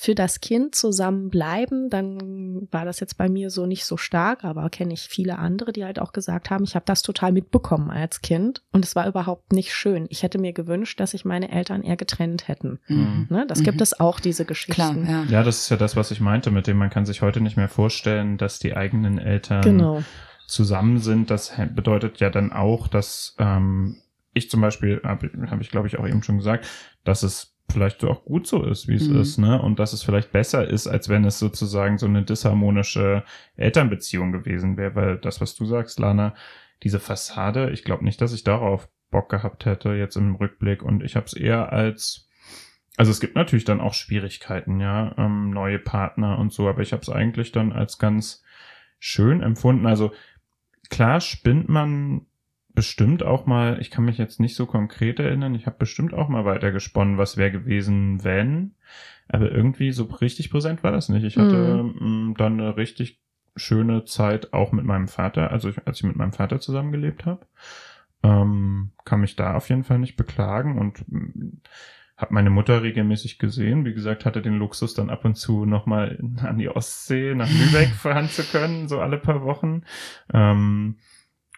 [0.00, 1.90] für das Kind zusammenbleiben.
[1.90, 5.72] Dann war das jetzt bei mir so nicht so stark, aber kenne ich viele andere,
[5.72, 9.06] die halt auch gesagt haben, ich habe das total mitbekommen als Kind und es war
[9.06, 10.06] überhaupt nicht schön.
[10.10, 12.80] Ich hätte mir gewünscht, dass ich meine Eltern eher getrennt hätten.
[12.88, 13.26] Mhm.
[13.30, 13.44] Ne?
[13.48, 13.64] Das mhm.
[13.64, 14.74] gibt es auch, diese Geschichten.
[14.74, 15.24] Klar, ja.
[15.24, 17.56] ja, das ist ja das, was ich meinte, mit dem man kann sich heute nicht
[17.56, 20.02] mehr vorstellen, dass die eigenen Eltern genau.
[20.46, 21.30] zusammen sind.
[21.30, 23.96] Das bedeutet ja dann auch, dass ähm,
[24.32, 26.66] ich zum Beispiel, habe hab ich glaube ich auch eben schon gesagt,
[27.04, 29.20] dass es vielleicht so auch gut so ist, wie es mhm.
[29.20, 29.60] ist, ne?
[29.60, 33.24] Und dass es vielleicht besser ist, als wenn es sozusagen so eine disharmonische
[33.56, 36.34] Elternbeziehung gewesen wäre, weil das, was du sagst, Lana,
[36.82, 41.02] diese Fassade, ich glaube nicht, dass ich darauf Bock gehabt hätte jetzt im Rückblick und
[41.02, 42.28] ich habe es eher als
[42.96, 46.92] also es gibt natürlich dann auch Schwierigkeiten, ja, ähm, neue Partner und so, aber ich
[46.92, 48.44] habe es eigentlich dann als ganz
[49.00, 49.86] schön empfunden.
[49.86, 50.12] Also
[50.90, 52.26] klar spinnt man
[52.72, 56.28] bestimmt auch mal, ich kann mich jetzt nicht so konkret erinnern, ich habe bestimmt auch
[56.28, 58.74] mal weitergesponnen, was wäre gewesen, wenn,
[59.28, 61.24] aber irgendwie so richtig präsent war das nicht.
[61.24, 62.28] Ich hatte mhm.
[62.28, 63.23] mh, dann eine richtig
[63.56, 67.46] schöne Zeit auch mit meinem Vater, also ich, als ich mit meinem Vater zusammengelebt habe.
[68.22, 71.60] Ähm, kann mich da auf jeden Fall nicht beklagen und mm,
[72.16, 73.84] habe meine Mutter regelmäßig gesehen.
[73.84, 77.88] Wie gesagt, hatte den Luxus dann ab und zu nochmal an die Ostsee nach Lübeck
[77.88, 79.82] fahren zu können, so alle paar Wochen.
[80.32, 80.96] Ähm,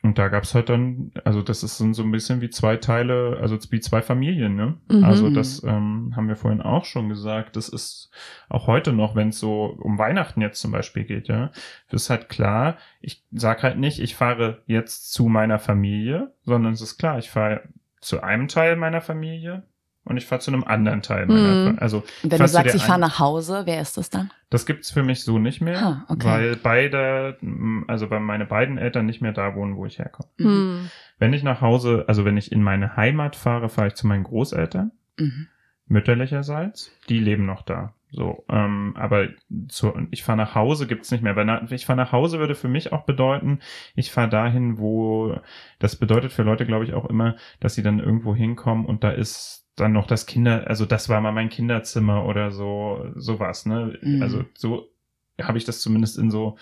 [0.06, 3.58] Und da gab's halt dann, also das ist so ein bisschen wie zwei Teile, also
[3.70, 4.76] wie zwei Familien, ne?
[4.88, 5.02] Mhm.
[5.02, 7.56] Also das ähm, haben wir vorhin auch schon gesagt.
[7.56, 8.12] Das ist
[8.48, 11.50] auch heute noch, wenn es so um Weihnachten jetzt zum Beispiel geht, ja,
[11.90, 16.82] ist halt klar, ich sag halt nicht, ich fahre jetzt zu meiner Familie, sondern es
[16.82, 17.62] ist klar, ich fahre
[18.00, 19.64] zu einem Teil meiner Familie
[20.06, 21.78] und ich fahre zu einem anderen Teil meiner Mhm.
[21.78, 24.30] Also wenn du sagst, ich fahre nach Hause, wer ist das dann?
[24.48, 26.24] das gibt's für mich so nicht mehr, Ah, okay.
[26.26, 27.36] weil beide,
[27.88, 30.28] also bei meine beiden Eltern nicht mehr da wohnen, wo ich herkomme.
[30.38, 30.90] Hm.
[31.18, 34.24] Wenn ich nach Hause, also wenn ich in meine Heimat fahre, fahre ich zu meinen
[34.24, 35.48] Großeltern, Mhm.
[35.88, 36.92] mütterlicherseits.
[37.08, 37.92] Die leben noch da.
[38.12, 39.28] So, ähm, aber
[39.68, 41.34] zu, ich fahre nach Hause gibt's nicht mehr.
[41.36, 43.58] Weil na, ich fahre nach Hause würde für mich auch bedeuten,
[43.94, 45.38] ich fahre dahin, wo
[45.80, 49.10] das bedeutet für Leute, glaube ich, auch immer, dass sie dann irgendwo hinkommen und da
[49.10, 53.98] ist dann noch das Kinder, also das war mal mein Kinderzimmer oder so, sowas, ne?
[54.02, 54.22] Mhm.
[54.22, 54.88] Also so
[55.40, 56.56] habe ich das zumindest in so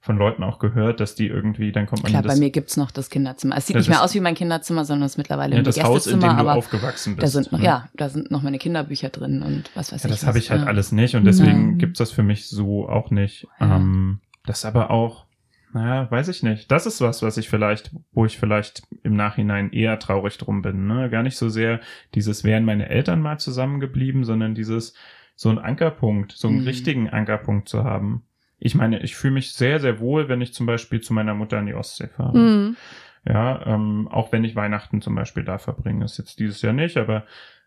[0.00, 2.50] von Leuten auch gehört, dass die irgendwie, dann kommt man Klar, in bei das, mir
[2.50, 3.56] gibt's noch das Kinderzimmer.
[3.56, 5.64] Es sieht nicht mehr das- aus wie mein Kinderzimmer, sondern es ist mittlerweile ja, ein
[5.64, 7.22] das Haus, in dem du aber aufgewachsen bist.
[7.24, 7.64] da sind noch, ne?
[7.64, 10.14] ja, da sind noch meine Kinderbücher drin und was weiß Ja, ich.
[10.16, 10.66] das habe ich halt Ja.
[10.68, 11.78] alles nicht und deswegen Nein.
[11.78, 13.46] gibt's das für mich so auch nicht.
[13.60, 15.26] Ähm, das aber auch,
[15.72, 16.70] naja, weiß ich nicht.
[16.70, 20.86] Das ist was, was ich vielleicht, wo ich vielleicht im Nachhinein eher traurig drum bin.
[20.86, 21.10] Ne?
[21.10, 21.80] Gar nicht so sehr
[22.14, 24.94] dieses, wären meine Eltern mal zusammengeblieben, sondern dieses,
[25.36, 26.66] so einen Ankerpunkt, so einen Mhm.
[26.66, 28.24] richtigen Ankerpunkt zu haben.
[28.58, 31.58] Ich meine, ich fühle mich sehr, sehr wohl, wenn ich zum Beispiel zu meiner Mutter
[31.60, 32.32] in die Ostsee fahre.
[32.32, 32.76] Hm.
[33.24, 36.96] Ja, ähm, auch wenn ich Weihnachten zum Beispiel da verbringe, ist jetzt dieses Jahr nicht,
[36.96, 37.24] aber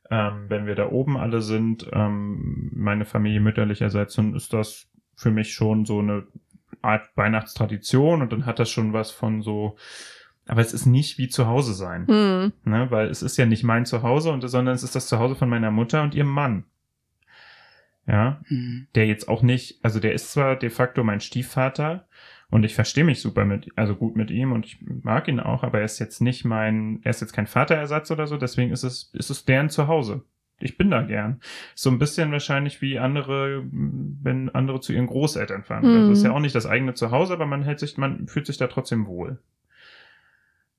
[0.10, 5.32] ähm, wenn wir da oben alle sind, ähm, meine Familie mütterlicherseits, dann ist das für
[5.32, 6.24] mich schon so eine
[6.82, 9.76] Art Weihnachtstradition und dann hat das schon was von so,
[10.48, 12.54] aber es ist nicht wie zu Hause sein, Hm.
[12.64, 15.50] ne, weil es ist ja nicht mein Zuhause und sondern es ist das Zuhause von
[15.50, 16.66] meiner Mutter und ihrem Mann.
[18.08, 18.88] Ja, Mhm.
[18.96, 22.08] der jetzt auch nicht, also der ist zwar de facto mein Stiefvater
[22.50, 25.64] und ich verstehe mich super mit, also gut mit ihm und ich mag ihn auch,
[25.64, 28.84] aber er ist jetzt nicht mein, er ist jetzt kein Vaterersatz oder so, deswegen ist
[28.84, 30.24] es, ist es deren Zuhause.
[30.64, 31.40] Ich bin da gern.
[31.76, 35.86] So ein bisschen wahrscheinlich wie andere, wenn andere zu ihren Großeltern fahren.
[35.86, 36.10] Mhm.
[36.10, 38.58] Das ist ja auch nicht das eigene Zuhause, aber man hält sich, man fühlt sich
[38.58, 39.40] da trotzdem wohl.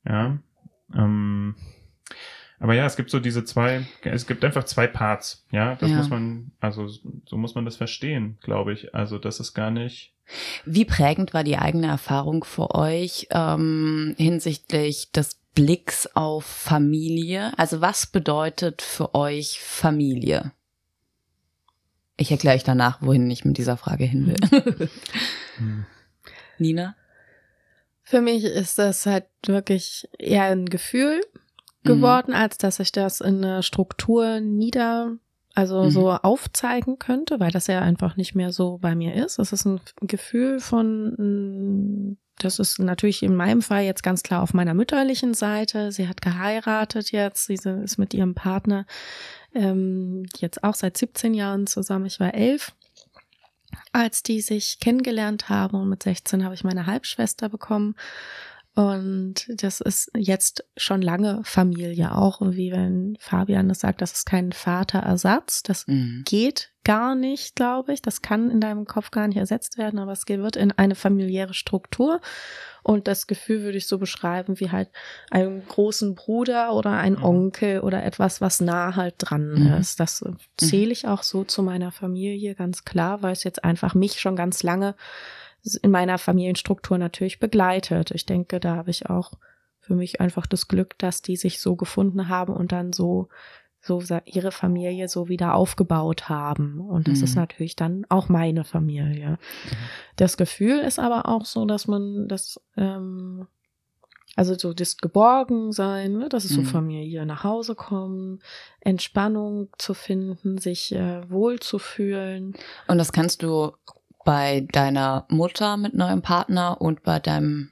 [0.06, 0.38] Ja.
[0.94, 1.54] Ähm,
[2.58, 5.96] aber ja, es gibt so diese zwei, es gibt einfach zwei Parts, ja, das Ja.
[5.96, 8.94] muss man, also so muss man das verstehen, glaube ich.
[8.94, 10.14] Also das ist gar nicht.
[10.64, 17.52] Wie prägend war die eigene Erfahrung für euch ähm, hinsichtlich des Blicks auf Familie?
[17.58, 20.52] Also was bedeutet für euch Familie?
[22.16, 24.88] Ich erkläre euch danach, wohin ich mit dieser Frage hin will.
[26.58, 26.94] Nina?
[28.02, 31.20] Für mich ist das halt wirklich eher ein Gefühl
[31.84, 31.88] Mhm.
[31.88, 35.16] geworden, als dass ich das in eine Struktur nieder,
[35.54, 35.90] also Mhm.
[35.90, 39.38] so aufzeigen könnte, weil das ja einfach nicht mehr so bei mir ist.
[39.38, 44.55] Es ist ein Gefühl von, das ist natürlich in meinem Fall jetzt ganz klar auf
[44.55, 45.92] meiner mütterlichen Seite.
[45.92, 48.87] Sie hat geheiratet jetzt, sie ist mit ihrem Partner
[49.55, 52.07] ähm, jetzt auch seit 17 Jahren zusammen.
[52.07, 52.72] Ich war elf
[53.92, 57.94] als die sich kennengelernt haben und mit 16 habe ich meine Halbschwester bekommen.
[58.74, 64.24] Und das ist jetzt schon lange Familie auch, wie wenn Fabian das sagt, das ist
[64.26, 65.62] kein Vaterersatz.
[65.62, 66.22] Das Mhm.
[66.26, 68.00] geht gar nicht, glaube ich.
[68.00, 71.52] Das kann in deinem Kopf gar nicht ersetzt werden, aber es wird in eine familiäre
[71.52, 72.20] Struktur.
[72.82, 74.88] Und das Gefühl würde ich so beschreiben wie halt
[75.30, 77.24] einen großen Bruder oder ein Mhm.
[77.24, 79.72] Onkel oder etwas, was nah halt dran Mhm.
[79.74, 80.00] ist.
[80.00, 83.94] Das äh, zähle ich auch so zu meiner Familie, ganz klar, weil es jetzt einfach
[83.94, 84.94] mich schon ganz lange
[85.83, 88.11] in meiner Familienstruktur natürlich begleitet.
[88.11, 89.33] Ich denke, da habe ich auch
[89.81, 93.29] für mich einfach das Glück, dass die sich so gefunden haben und dann so
[93.85, 96.81] so ihre Familie so wieder aufgebaut haben.
[96.81, 97.25] Und das Mhm.
[97.25, 99.38] ist natürlich dann auch meine Familie.
[100.14, 103.48] Das Gefühl ist aber auch so, dass man das, ähm,
[104.37, 106.66] also so das Geborgensein, ne, das ist so Mhm.
[106.66, 108.40] Familie, nach Hause kommen,
[108.81, 112.55] Entspannung zu finden, sich äh, wohl zu fühlen.
[112.87, 113.72] Und das kannst du
[114.24, 117.70] bei deiner Mutter mit neuem Partner und bei deinem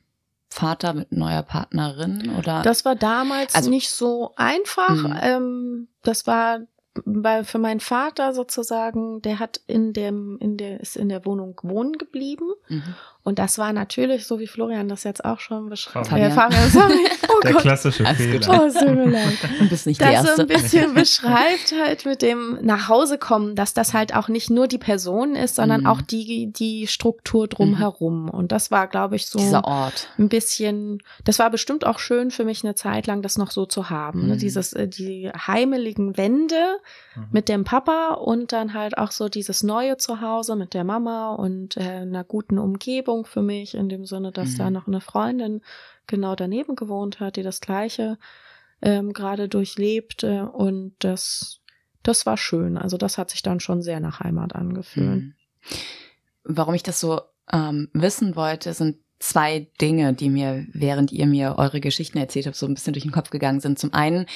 [0.49, 2.63] Vater mit neuer Partnerin oder?
[2.63, 4.95] Das war damals Also- nicht so einfach.
[4.95, 5.19] Mhm.
[5.23, 6.61] Ähm, das war
[7.05, 11.59] bei, für meinen Vater sozusagen, der hat in dem, in der, ist in der Wohnung
[11.63, 12.51] wohnen geblieben.
[12.69, 12.83] Mhm.
[13.23, 16.11] Und das war natürlich, so wie Florian das jetzt auch schon beschreibt.
[16.13, 16.95] Äh, Fabian, sorry.
[17.33, 17.63] Oh Der Gott.
[17.63, 18.05] klassische.
[18.05, 18.49] Fehler.
[18.51, 19.39] Oh, leid.
[19.61, 23.55] Du bist nicht die Das so ein bisschen beschreibt halt mit dem nach Hause kommen,
[23.55, 25.87] dass das halt auch nicht nur die Person ist, sondern Mhm.
[25.87, 28.29] auch die, die Struktur drumherum.
[28.29, 30.09] Und das war, glaube ich, so Dieser Ort.
[30.19, 33.65] ein bisschen, das war bestimmt auch schön für mich eine Zeit lang, das noch so
[33.65, 34.27] zu haben.
[34.27, 34.35] Ne?
[34.35, 34.39] Mhm.
[34.39, 36.57] Dieses, äh, die heimeligen Wände
[37.17, 37.25] Mhm.
[37.33, 41.77] mit dem Papa und dann halt auch so dieses neue Zuhause mit der Mama und
[41.77, 44.59] äh, einer guten Umgebung für mich, in dem Sinne, dass Mhm.
[44.59, 45.61] da noch eine Freundin
[46.07, 48.19] genau daneben gewohnt hat, die das Gleiche
[48.83, 50.25] ähm, gerade durchlebt.
[50.25, 51.61] Äh, und das,
[52.03, 52.77] das war schön.
[52.79, 55.23] Also das hat sich dann schon sehr nach Heimat angefühlt.
[55.23, 55.35] Mhm.
[56.45, 57.21] Warum ich das so
[57.53, 62.57] ähm, wissen wollte, sind zwei Dinge, die mir, während ihr mir eure Geschichten erzählt habt,
[62.57, 63.79] so ein bisschen durch den Kopf gegangen sind.
[63.79, 64.27] Zum einen,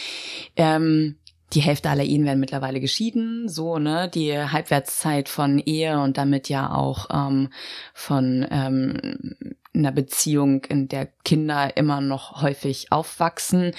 [0.56, 1.16] ähm,
[1.52, 6.48] die Hälfte aller Ehen werden mittlerweile geschieden, so, ne, die Halbwertszeit von Ehe und damit
[6.48, 7.50] ja auch ähm,
[7.92, 9.36] von ähm,
[9.74, 13.72] einer Beziehung, in der Kinder immer noch häufig aufwachsen,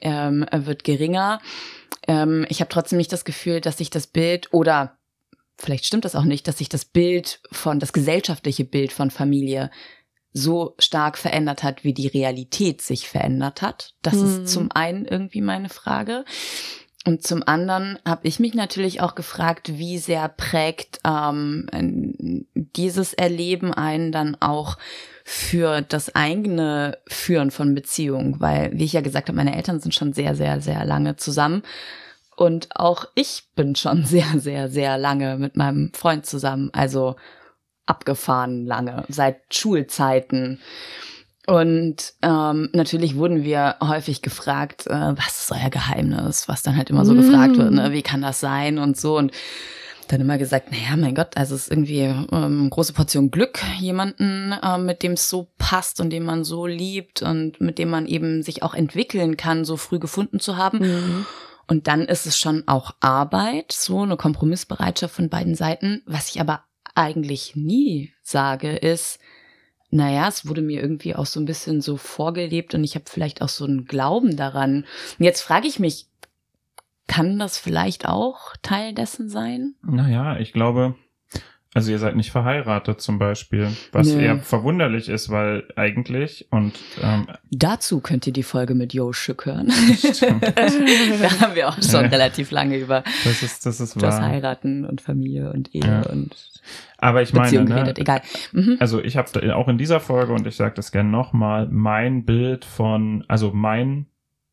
[0.00, 1.40] ähm, wird geringer.
[2.06, 4.96] Ähm, ich habe trotzdem nicht das Gefühl, dass sich das Bild oder
[5.58, 9.70] vielleicht stimmt das auch nicht, dass sich das Bild von, das gesellschaftliche Bild von Familie
[10.32, 13.94] so stark verändert hat, wie die Realität sich verändert hat.
[14.02, 14.24] Das hm.
[14.24, 16.26] ist zum einen irgendwie meine Frage.
[17.06, 23.72] Und zum anderen habe ich mich natürlich auch gefragt, wie sehr prägt ähm, dieses Erleben
[23.72, 24.76] einen dann auch
[25.22, 29.94] für das eigene Führen von Beziehungen, weil, wie ich ja gesagt habe, meine Eltern sind
[29.94, 31.62] schon sehr, sehr, sehr lange zusammen.
[32.34, 36.70] Und auch ich bin schon sehr, sehr, sehr lange mit meinem Freund zusammen.
[36.72, 37.14] Also
[37.86, 40.58] abgefahren lange, seit Schulzeiten.
[41.46, 46.90] Und ähm, natürlich wurden wir häufig gefragt, äh, was ist euer Geheimnis, was dann halt
[46.90, 47.16] immer so mm.
[47.18, 47.92] gefragt wird, ne?
[47.92, 49.16] wie kann das sein und so.
[49.16, 49.30] Und
[50.08, 52.00] dann immer gesagt, naja, mein Gott, also es ist irgendwie
[52.32, 56.66] ähm, große Portion Glück, jemanden, äh, mit dem es so passt und den man so
[56.66, 60.78] liebt und mit dem man eben sich auch entwickeln kann, so früh gefunden zu haben.
[60.78, 61.26] Mhm.
[61.68, 66.02] Und dann ist es schon auch Arbeit, so eine Kompromissbereitschaft von beiden Seiten.
[66.06, 69.18] Was ich aber eigentlich nie sage, ist,
[69.96, 73.40] naja, es wurde mir irgendwie auch so ein bisschen so vorgelebt und ich habe vielleicht
[73.40, 74.84] auch so einen Glauben daran.
[75.18, 76.06] Und jetzt frage ich mich,
[77.08, 79.74] kann das vielleicht auch Teil dessen sein?
[79.82, 80.96] Naja, ich glaube,
[81.76, 84.24] also ihr seid nicht verheiratet zum Beispiel, was nee.
[84.24, 89.44] eher verwunderlich ist, weil eigentlich und ähm, dazu könnt ihr die Folge mit Jo Schück
[89.44, 89.66] hören.
[90.20, 92.08] da haben wir auch schon ja.
[92.08, 96.02] relativ lange über das, ist, das, ist das Heiraten und Familie und Ehe ja.
[96.06, 96.34] und
[96.96, 98.22] aber ich meine, ne, geredet, egal.
[98.52, 98.78] Mhm.
[98.80, 102.64] Also ich habe auch in dieser Folge und ich sage das gerne nochmal, mein Bild
[102.64, 104.06] von, also mein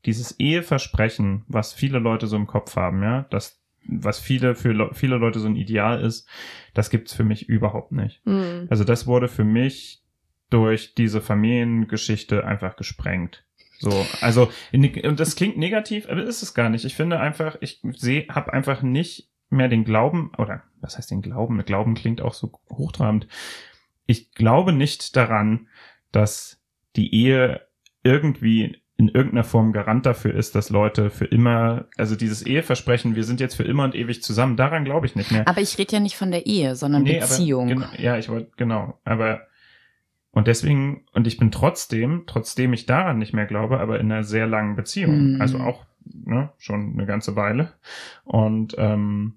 [0.06, 5.17] dieses Eheversprechen, was viele Leute so im Kopf haben, ja, das was viele für viele
[5.17, 6.28] Leute so ein Ideal ist,
[6.74, 8.26] das gibt's für mich überhaupt nicht.
[8.26, 8.67] Mhm.
[8.69, 10.02] Also das wurde für mich
[10.50, 13.43] durch diese Familiengeschichte einfach gesprengt.
[13.80, 16.86] So, also und das klingt negativ, aber ist es gar nicht.
[16.86, 21.22] Ich finde einfach, ich sehe, habe einfach nicht mehr den Glauben oder was heißt den
[21.22, 21.63] Glauben?
[21.65, 23.28] Glauben klingt auch so hochtrabend.
[24.06, 25.67] Ich glaube nicht daran,
[26.12, 26.62] dass
[26.96, 27.62] die Ehe
[28.04, 33.23] irgendwie in irgendeiner Form Garant dafür ist, dass Leute für immer, also dieses Eheversprechen, wir
[33.23, 35.47] sind jetzt für immer und ewig zusammen, daran glaube ich nicht mehr.
[35.47, 37.84] Aber ich rede ja nicht von der Ehe, sondern nee, Beziehung.
[37.84, 38.99] Aber, ja, ich wollte, genau.
[39.03, 39.41] Aber
[40.32, 44.23] und deswegen, und ich bin trotzdem, trotzdem ich daran nicht mehr glaube, aber in einer
[44.23, 45.34] sehr langen Beziehung.
[45.34, 45.41] Mhm.
[45.41, 47.73] Also auch ne, schon eine ganze Weile.
[48.25, 49.36] Und ähm,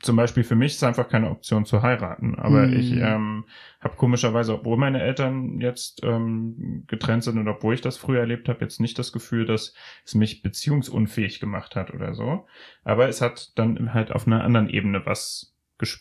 [0.00, 2.36] zum Beispiel für mich ist es einfach keine Option zu heiraten.
[2.36, 2.76] Aber mhm.
[2.76, 3.44] ich ähm,
[3.80, 8.48] habe komischerweise, obwohl meine Eltern jetzt ähm, getrennt sind und obwohl ich das früher erlebt
[8.48, 12.46] habe, jetzt nicht das Gefühl, dass es mich beziehungsunfähig gemacht hat oder so.
[12.84, 15.54] Aber es hat dann halt auf einer anderen Ebene was,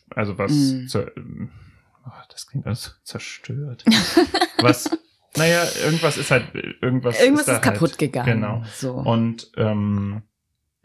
[0.10, 0.88] also was, mhm.
[0.88, 1.12] zu,
[2.06, 3.86] oh, das klingt alles zerstört.
[4.62, 4.90] was
[5.38, 8.42] naja, irgendwas ist halt, irgendwas, irgendwas ist, ist kaputt halt, gegangen.
[8.42, 8.64] Genau.
[8.74, 8.94] So.
[8.94, 10.24] Und ähm,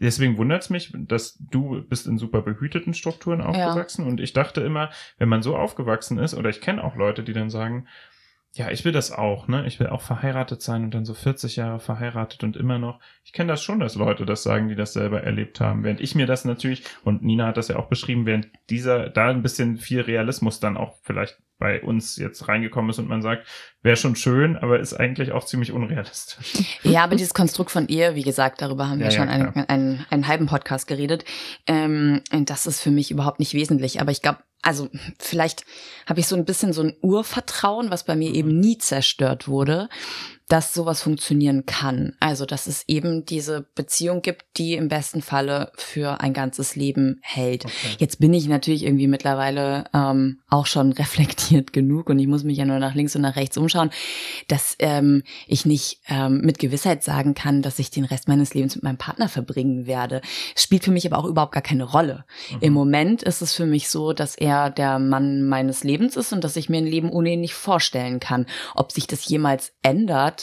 [0.00, 4.10] deswegen wundert es mich, dass du bist in super behüteten Strukturen aufgewachsen ja.
[4.10, 7.32] und ich dachte immer, wenn man so aufgewachsen ist, oder ich kenne auch Leute, die
[7.32, 7.86] dann sagen,
[8.52, 9.64] ja, ich will das auch, ne?
[9.66, 12.98] Ich will auch verheiratet sein und dann so 40 Jahre verheiratet und immer noch.
[13.24, 15.84] Ich kenne das schon, dass Leute das sagen, die das selber erlebt haben.
[15.84, 19.28] Während ich mir das natürlich, und Nina hat das ja auch beschrieben, während dieser, da
[19.28, 23.46] ein bisschen viel Realismus dann auch vielleicht bei uns jetzt reingekommen ist und man sagt,
[23.83, 26.64] wäre schon schön, aber ist eigentlich auch ziemlich unrealistisch.
[26.83, 29.55] Ja, aber dieses Konstrukt von Ehe, wie gesagt, darüber haben wir ja, schon ja, einen,
[29.68, 31.25] einen, einen, halben Podcast geredet.
[31.66, 34.01] Ähm, das ist für mich überhaupt nicht wesentlich.
[34.01, 35.64] Aber ich glaube, also vielleicht
[36.07, 39.88] habe ich so ein bisschen so ein Urvertrauen, was bei mir eben nie zerstört wurde,
[40.50, 42.14] dass sowas funktionieren kann.
[42.18, 47.20] Also, dass es eben diese Beziehung gibt, die im besten Falle für ein ganzes Leben
[47.22, 47.66] hält.
[47.66, 47.96] Okay.
[47.98, 52.58] Jetzt bin ich natürlich irgendwie mittlerweile ähm, auch schon reflektiert genug und ich muss mich
[52.58, 53.90] ja nur nach links und nach rechts umschauen,
[54.48, 58.74] dass ähm, ich nicht ähm, mit Gewissheit sagen kann, dass ich den Rest meines Lebens
[58.74, 60.20] mit meinem Partner verbringen werde.
[60.56, 62.24] Spielt für mich aber auch überhaupt gar keine Rolle.
[62.50, 62.58] Mhm.
[62.60, 66.42] Im Moment ist es für mich so, dass er der Mann meines Lebens ist und
[66.42, 68.46] dass ich mir ein Leben ohne ihn nicht vorstellen kann.
[68.74, 70.39] Ob sich das jemals ändert,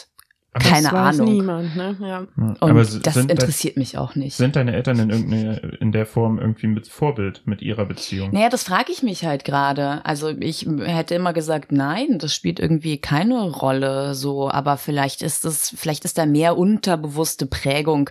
[0.54, 1.30] Aber Keine Ahnung.
[1.30, 1.96] niemand, ne?
[2.00, 2.26] Ja.
[2.36, 4.36] Und aber das interessiert mich auch nicht.
[4.36, 8.30] Sind deine Eltern in irgendeine, in der Form irgendwie mit Vorbild mit ihrer Beziehung?
[8.32, 10.04] Naja, das frage ich mich halt gerade.
[10.06, 15.44] Also ich hätte immer gesagt, nein, das spielt irgendwie keine Rolle so, aber vielleicht ist
[15.44, 18.08] es, vielleicht ist da mehr unterbewusste Prägung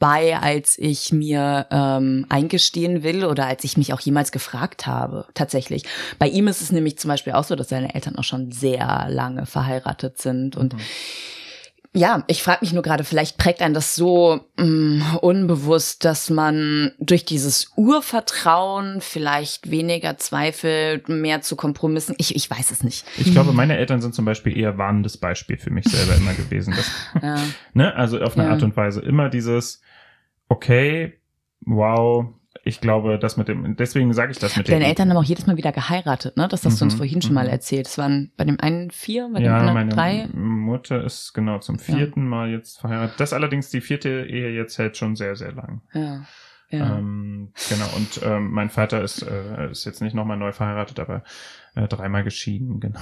[0.00, 5.26] bei, als ich mir ähm, eingestehen will oder als ich mich auch jemals gefragt habe,
[5.34, 5.84] tatsächlich.
[6.18, 9.06] Bei ihm ist es nämlich zum Beispiel auch so, dass seine Eltern auch schon sehr
[9.08, 10.80] lange verheiratet sind und mhm.
[11.94, 16.28] Ja, ich frage mich nur gerade, vielleicht prägt einen das so mh, mm, unbewusst, dass
[16.28, 22.14] man durch dieses Urvertrauen vielleicht weniger zweifelt, mehr zu Kompromissen.
[22.18, 23.06] Ich, ich weiß es nicht.
[23.16, 26.74] Ich glaube, meine Eltern sind zum Beispiel eher warnendes Beispiel für mich selber immer gewesen.
[26.76, 26.90] Dass,
[27.22, 27.36] ja.
[27.72, 27.94] ne?
[27.96, 28.52] Also auf eine ja.
[28.52, 29.80] Art und Weise immer dieses,
[30.48, 31.18] okay,
[31.60, 32.26] wow,
[32.68, 34.72] ich glaube, das mit dem, deswegen sage ich das mit dem.
[34.72, 36.48] Deine Eltern haben auch jedes Mal wieder geheiratet, ne?
[36.48, 37.50] Das hast mhm, du uns mhm, vorhin schon mal mhm.
[37.50, 37.86] erzählt.
[37.86, 40.28] Es waren bei dem einen vier, bei dem ja, anderen drei.
[40.32, 42.28] Meine Mutter ist genau zum vierten ja.
[42.28, 43.18] Mal jetzt verheiratet.
[43.18, 45.80] Das allerdings die vierte Ehe jetzt hält schon sehr, sehr lang.
[45.94, 46.26] Ja.
[46.70, 46.98] Ja.
[46.98, 51.22] Ähm, genau, und ähm, mein Vater ist, äh, ist jetzt nicht nochmal neu verheiratet, aber
[51.74, 53.00] äh, dreimal geschieden, genau.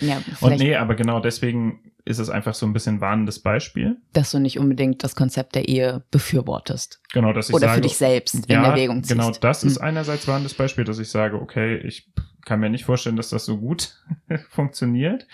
[0.00, 3.96] Ja, und nee, aber genau deswegen ist es einfach so ein bisschen warnendes Beispiel.
[4.12, 7.00] Dass du nicht unbedingt das Konzept der Ehe befürwortest.
[7.12, 9.12] Genau, dass ich Oder sage, für dich selbst ja, in Erwägung ziehst.
[9.12, 9.68] Genau, das hm.
[9.68, 12.10] ist einerseits warnendes Beispiel, dass ich sage, okay, ich
[12.44, 13.96] kann mir nicht vorstellen, dass das so gut
[14.50, 15.26] funktioniert.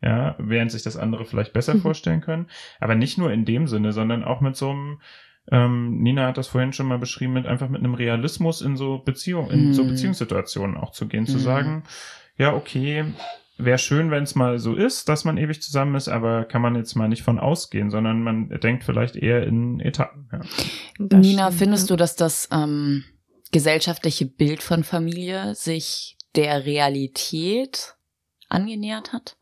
[0.00, 1.80] Ja, während sich das andere vielleicht besser mhm.
[1.80, 2.46] vorstellen können.
[2.78, 5.00] Aber nicht nur in dem Sinne, sondern auch mit so einem
[5.50, 8.98] ähm, Nina hat das vorhin schon mal beschrieben, mit einfach mit einem Realismus in so
[8.98, 9.72] Beziehung, in mm.
[9.72, 9.88] so mhm.
[9.88, 11.42] Beziehungssituationen auch zu gehen, zu mhm.
[11.42, 11.82] sagen,
[12.36, 13.06] ja, okay,
[13.58, 16.76] wäre schön, wenn es mal so ist, dass man ewig zusammen ist, aber kann man
[16.76, 20.28] jetzt mal nicht von ausgehen, sondern man denkt vielleicht eher in Etappen.
[20.32, 21.18] Ja.
[21.18, 23.04] Nina, findest du, dass das ähm,
[23.50, 27.96] gesellschaftliche Bild von Familie sich der Realität
[28.48, 29.36] angenähert hat?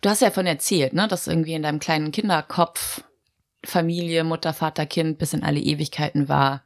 [0.00, 3.02] Du hast ja davon erzählt, ne, dass irgendwie in deinem kleinen Kinderkopf
[3.64, 6.62] Familie, Mutter, Vater, Kind bis in alle Ewigkeiten war.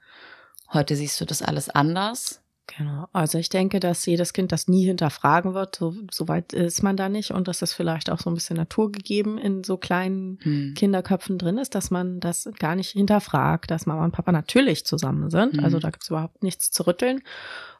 [0.72, 2.41] Heute siehst du das alles anders.
[2.66, 3.08] Genau.
[3.12, 5.76] Also ich denke, dass jedes Kind das nie hinterfragen wird.
[5.76, 7.32] So, so weit ist man da nicht.
[7.32, 10.74] Und dass das vielleicht auch so ein bisschen naturgegeben in so kleinen hm.
[10.74, 15.28] Kinderköpfen drin ist, dass man das gar nicht hinterfragt, dass Mama und Papa natürlich zusammen
[15.30, 15.56] sind.
[15.56, 15.64] Hm.
[15.64, 17.22] Also da gibt es überhaupt nichts zu rütteln.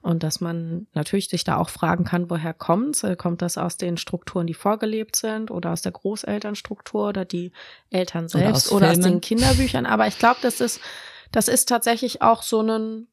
[0.02, 3.04] Und dass man natürlich sich da auch fragen kann, woher kommt's?
[3.04, 7.52] Äh, kommt das aus den Strukturen, die vorgelebt sind oder aus der Großelternstruktur oder die
[7.90, 9.86] Eltern selbst oder aus, oder aus den Kinderbüchern?
[9.86, 10.80] Aber ich glaube, das ist,
[11.30, 13.06] das ist tatsächlich auch so ein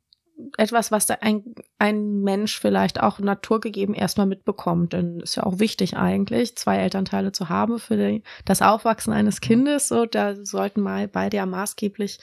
[0.58, 1.44] etwas, was da ein,
[1.78, 4.94] ein Mensch vielleicht auch naturgegeben erstmal mitbekommt.
[4.94, 9.42] Denn ist ja auch wichtig eigentlich, zwei Elternteile zu haben für die, das Aufwachsen eines
[9.42, 9.88] Kindes.
[9.88, 12.20] So, da sollten mal beide ja maßgeblich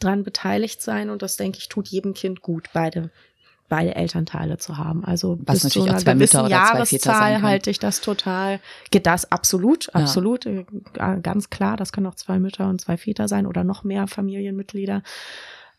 [0.00, 1.10] dran beteiligt sein.
[1.10, 3.10] Und das, denke ich, tut jedem Kind gut, beide
[3.68, 5.04] beide Elternteile zu haben.
[5.04, 8.60] Also Was bis zu einer gewissen Jahreszahl halte ich das total,
[8.90, 10.62] geht das absolut, absolut, ja.
[10.98, 14.06] Äh, ganz klar, das können auch zwei Mütter und zwei Väter sein oder noch mehr
[14.06, 15.02] Familienmitglieder.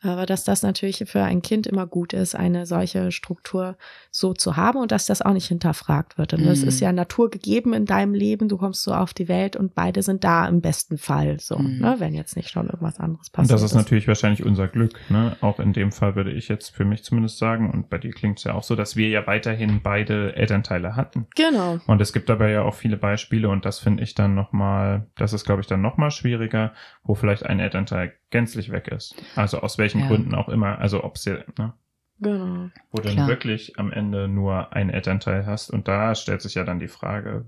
[0.06, 3.78] Aber dass das natürlich für ein Kind immer gut ist, eine solche Struktur
[4.12, 6.34] so zu haben und dass das auch nicht hinterfragt wird.
[6.34, 6.47] Und mhm.
[6.47, 8.47] das ist ja naturgegeben in deinem Leben.
[8.47, 11.39] Du kommst so auf die Welt und beide sind da im besten Fall.
[11.39, 11.80] So, mhm.
[11.80, 13.51] ne, wenn jetzt nicht schon irgendwas anderes passiert.
[13.51, 14.93] Und das ist, ist, natürlich wahrscheinlich unser Glück.
[15.10, 15.36] Ne?
[15.41, 18.38] Auch in dem Fall würde ich jetzt für mich zumindest sagen, und bei dir klingt
[18.38, 21.28] es ja auch so, dass wir ja weiterhin beide Elternteile hatten.
[21.36, 21.80] Genau.
[21.88, 25.34] Und es gibt dabei ja auch viele Beispiele und das finde ich dann nochmal, das
[25.34, 29.15] ist, glaube ich, dann nochmal schwieriger, wo vielleicht ein Elternteil gänzlich weg ist.
[29.38, 30.07] Also aus welchen ja.
[30.07, 30.77] Gründen auch immer.
[30.79, 31.73] Also ob es ne?
[32.19, 32.69] Genau.
[32.91, 35.69] Wo du dann wirklich am Ende nur ein Elternteil hast.
[35.69, 37.45] Und da stellt sich ja dann die Frage,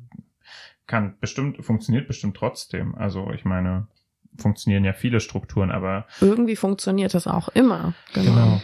[0.85, 2.95] kann bestimmt, funktioniert bestimmt trotzdem.
[2.95, 3.87] Also ich meine,
[4.37, 6.05] funktionieren ja viele Strukturen, aber.
[6.21, 7.93] Irgendwie funktioniert das auch immer.
[8.13, 8.31] Genau.
[8.31, 8.61] genau.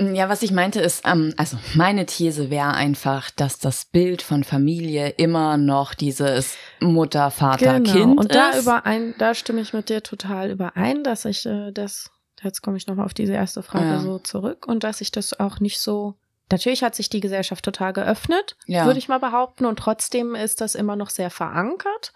[0.00, 4.44] Ja, was ich meinte ist, ähm, also meine These wäre einfach, dass das Bild von
[4.44, 7.92] Familie immer noch dieses Mutter, Vater, genau.
[7.92, 8.34] Kind und ist.
[8.34, 12.10] da überein, da stimme ich mit dir total überein, dass ich äh, das,
[12.42, 14.00] jetzt komme ich nochmal auf diese erste Frage ja.
[14.00, 16.14] so zurück und dass ich das auch nicht so
[16.52, 18.84] Natürlich hat sich die Gesellschaft total geöffnet, ja.
[18.84, 22.12] würde ich mal behaupten, und trotzdem ist das immer noch sehr verankert.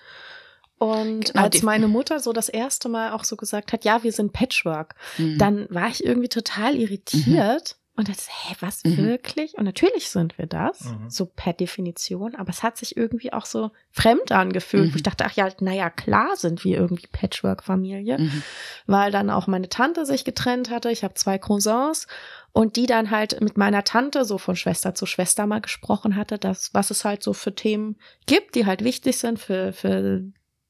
[0.85, 4.13] Und genau, als meine Mutter so das erste Mal auch so gesagt hat, ja, wir
[4.13, 5.39] sind Patchwork, mhm.
[5.39, 7.77] dann war ich irgendwie total irritiert.
[7.77, 7.85] Mhm.
[7.97, 8.97] Und dachte, hä, was mhm.
[8.97, 9.57] wirklich?
[9.57, 11.09] Und natürlich sind wir das, mhm.
[11.09, 14.91] so per Definition, aber es hat sich irgendwie auch so fremd angefühlt.
[14.91, 15.05] Wo ich mhm.
[15.05, 18.43] dachte, ach ja, naja, klar sind wir irgendwie Patchwork-Familie, mhm.
[18.89, 20.91] weil dann auch meine Tante sich getrennt hatte.
[20.91, 22.09] Ich habe zwei Cousins
[22.51, 26.37] und die dann halt mit meiner Tante so von Schwester zu Schwester mal gesprochen hatte,
[26.37, 30.25] dass was es halt so für Themen gibt, die halt wichtig sind für, für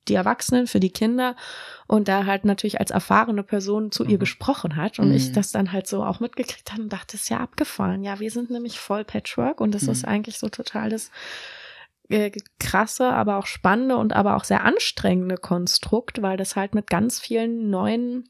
[0.08, 1.36] die Erwachsenen, für die Kinder
[1.86, 4.10] und da halt natürlich als erfahrene Person zu mhm.
[4.10, 5.14] ihr gesprochen hat und mhm.
[5.14, 8.02] ich das dann halt so auch mitgekriegt habe und dachte, ist ja abgefallen.
[8.02, 9.90] Ja, wir sind nämlich voll Patchwork und das mhm.
[9.90, 11.10] ist eigentlich so total das
[12.08, 12.30] äh,
[12.60, 17.18] krasse, aber auch spannende und aber auch sehr anstrengende Konstrukt, weil das halt mit ganz
[17.18, 18.28] vielen neuen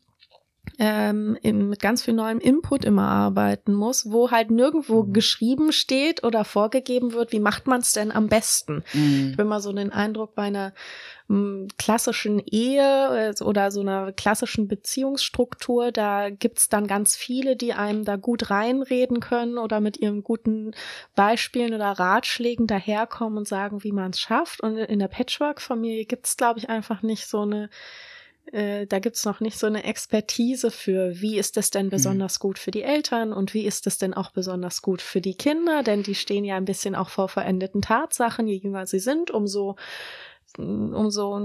[0.79, 5.13] ähm, mit ganz viel neuem Input immer arbeiten muss, wo halt nirgendwo mhm.
[5.13, 8.85] geschrieben steht oder vorgegeben wird, wie macht man es denn am besten.
[8.93, 9.27] Mhm.
[9.27, 10.73] Ich habe immer so den Eindruck, bei einer
[11.29, 17.73] m, klassischen Ehe äh, oder so einer klassischen Beziehungsstruktur, da gibt's dann ganz viele, die
[17.73, 20.73] einem da gut reinreden können oder mit ihren guten
[21.15, 24.61] Beispielen oder Ratschlägen daherkommen und sagen, wie man es schafft.
[24.61, 27.71] Und in der Patchwork-Familie gibt's glaube ich, einfach nicht so eine
[28.53, 31.91] äh, da gibt's noch nicht so eine Expertise für, wie ist das denn mhm.
[31.91, 35.35] besonders gut für die Eltern und wie ist das denn auch besonders gut für die
[35.35, 38.47] Kinder, denn die stehen ja ein bisschen auch vor verendeten Tatsachen.
[38.47, 39.77] Je jünger sie sind, umso
[40.57, 41.41] umso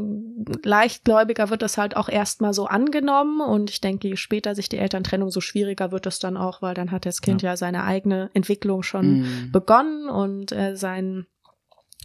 [0.63, 3.41] leichtgläubiger wird das halt auch erstmal so angenommen.
[3.41, 6.75] Und ich denke, je später sich die Elterntrennung, so schwieriger wird es dann auch, weil
[6.75, 9.51] dann hat das Kind ja, ja seine eigene Entwicklung schon mm.
[9.51, 11.25] begonnen und äh, sein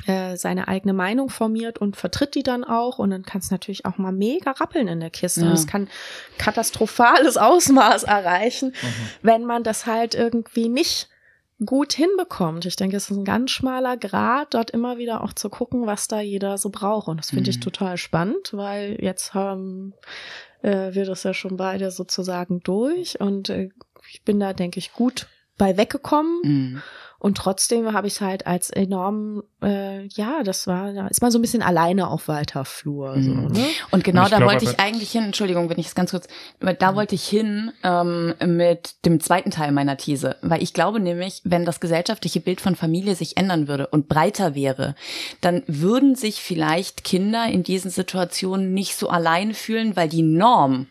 [0.07, 3.87] äh, seine eigene Meinung formiert und vertritt die dann auch und dann kann es natürlich
[3.87, 5.45] auch mal mega rappeln in der Kiste.
[5.45, 5.53] Ja.
[5.53, 5.89] Es kann
[6.37, 8.87] katastrophales Ausmaß erreichen, mhm.
[9.23, 11.09] wenn man das halt irgendwie nicht
[11.65, 12.67] gut hinbekommt.
[12.67, 16.09] Ich denke, es ist ein ganz schmaler Grad, dort immer wieder auch zu gucken, was
[16.09, 17.09] da jeder so braucht.
[17.09, 17.51] Und das finde mhm.
[17.51, 19.95] ich total spannend, weil jetzt haben
[20.63, 23.71] äh, wir das ja schon beide sozusagen durch und äh,
[24.11, 26.41] ich bin da, denke ich, gut bei weggekommen.
[26.43, 26.83] Mhm.
[27.25, 31.31] Und trotzdem habe ich es halt als enorm, äh, ja, das war, da ist man
[31.31, 33.15] so ein bisschen alleine auf weiter Flur.
[33.15, 33.47] So, mhm.
[33.47, 33.65] ne?
[33.91, 36.29] Und genau und da wollte ich eigentlich hin, Entschuldigung, wenn ich es ganz kurz,
[36.61, 36.97] da mhm.
[36.97, 41.65] wollte ich hin ähm, mit dem zweiten Teil meiner These, weil ich glaube nämlich, wenn
[41.65, 44.95] das gesellschaftliche Bild von Familie sich ändern würde und breiter wäre,
[45.41, 50.89] dann würden sich vielleicht Kinder in diesen Situationen nicht so allein fühlen, weil die Norm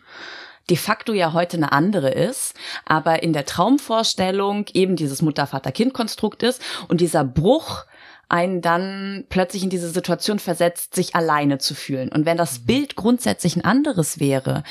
[0.70, 2.54] de facto ja heute eine andere ist,
[2.86, 7.86] aber in der Traumvorstellung eben dieses Mutter-Vater-Kind-Konstrukt ist und dieser Bruch
[8.30, 12.10] einen dann plötzlich in diese Situation versetzt, sich alleine zu fühlen.
[12.10, 12.66] Und wenn das mhm.
[12.66, 14.64] Bild grundsätzlich ein anderes wäre,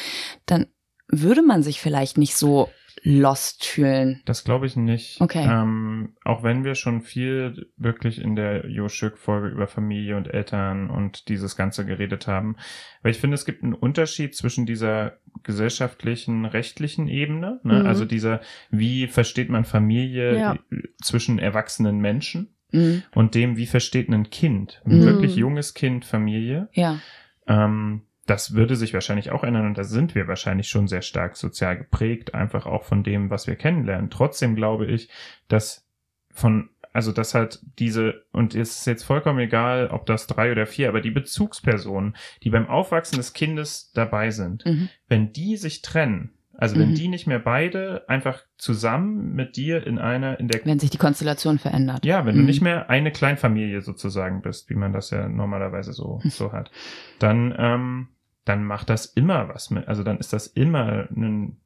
[0.46, 0.66] dann
[1.08, 2.70] würde man sich vielleicht nicht so
[3.02, 4.22] lost fühlen.
[4.24, 5.20] Das glaube ich nicht.
[5.20, 5.44] Okay.
[5.44, 10.90] Ähm, auch wenn wir schon viel wirklich in der Jo Schück-Folge über Familie und Eltern
[10.90, 12.56] und dieses Ganze geredet haben.
[13.02, 17.80] Weil ich finde, es gibt einen Unterschied zwischen dieser gesellschaftlichen, rechtlichen Ebene, ne?
[17.80, 17.86] Mhm.
[17.86, 18.40] also dieser,
[18.70, 20.58] wie versteht man Familie ja.
[21.02, 23.02] zwischen erwachsenen Menschen mhm.
[23.14, 25.04] und dem, wie versteht ein Kind, ein mhm.
[25.04, 26.68] wirklich junges Kind Familie.
[26.72, 26.98] Ja.
[27.46, 31.36] Ähm, das würde sich wahrscheinlich auch ändern und da sind wir wahrscheinlich schon sehr stark
[31.36, 34.10] sozial geprägt, einfach auch von dem, was wir kennenlernen.
[34.10, 35.08] Trotzdem glaube ich,
[35.48, 35.88] dass
[36.30, 40.66] von, also das halt diese, und es ist jetzt vollkommen egal, ob das drei oder
[40.66, 44.88] vier, aber die Bezugspersonen, die beim Aufwachsen des Kindes dabei sind, mhm.
[45.08, 46.94] wenn die sich trennen, also wenn mhm.
[46.94, 50.64] die nicht mehr beide einfach zusammen mit dir in einer, in der.
[50.64, 52.04] Wenn sich die Konstellation verändert.
[52.04, 52.40] Ja, wenn mhm.
[52.40, 56.70] du nicht mehr eine Kleinfamilie sozusagen bist, wie man das ja normalerweise so, so hat,
[57.18, 58.08] dann, ähm,
[58.44, 59.88] dann macht das immer was mit.
[59.88, 61.56] Also dann ist das immer ein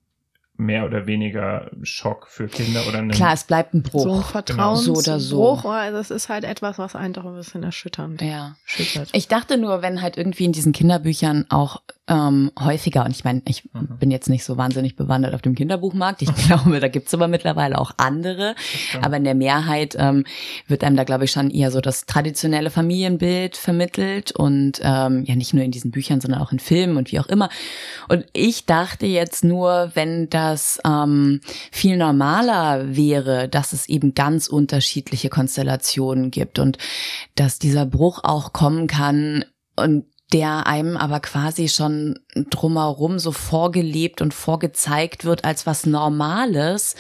[0.59, 4.05] mehr oder weniger Schock für Kinder oder einen Klar, es bleibt ein Bruch.
[4.05, 5.19] So ein Vertrauensbruch, genau.
[5.19, 5.69] so oder so.
[5.69, 8.57] Also es ist halt etwas, was einen doch ein bisschen erschütternd ja.
[8.65, 9.11] schüttert.
[9.13, 13.43] Ich dachte nur, wenn halt irgendwie in diesen Kinderbüchern auch ähm, häufiger, und ich meine,
[13.47, 13.99] ich mhm.
[13.99, 17.79] bin jetzt nicht so wahnsinnig bewandert auf dem Kinderbuchmarkt, ich glaube, da gibt's aber mittlerweile
[17.79, 18.55] auch andere,
[19.03, 20.25] aber in der Mehrheit ähm,
[20.67, 24.33] wird einem da, glaube ich, schon eher so das traditionelle Familienbild vermittelt.
[24.33, 27.27] Und ähm, ja nicht nur in diesen Büchern, sondern auch in Filmen und wie auch
[27.27, 27.49] immer.
[28.09, 31.41] Und ich dachte jetzt nur, wenn das ähm,
[31.73, 36.79] viel normaler wäre, dass es eben ganz unterschiedliche Konstellationen gibt und
[37.35, 39.45] dass dieser Bruch auch kommen kann.
[39.77, 46.97] Und der einem aber quasi schon drumherum so vorgelebt und vorgezeigt wird als was Normales,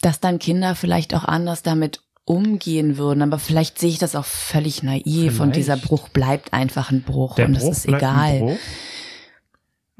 [0.00, 3.22] dass dann Kinder vielleicht auch anders damit umgehen würden.
[3.22, 5.40] Aber vielleicht sehe ich das auch völlig naiv vielleicht.
[5.40, 8.58] und dieser Bruch bleibt einfach ein Bruch der und Bruch das ist egal.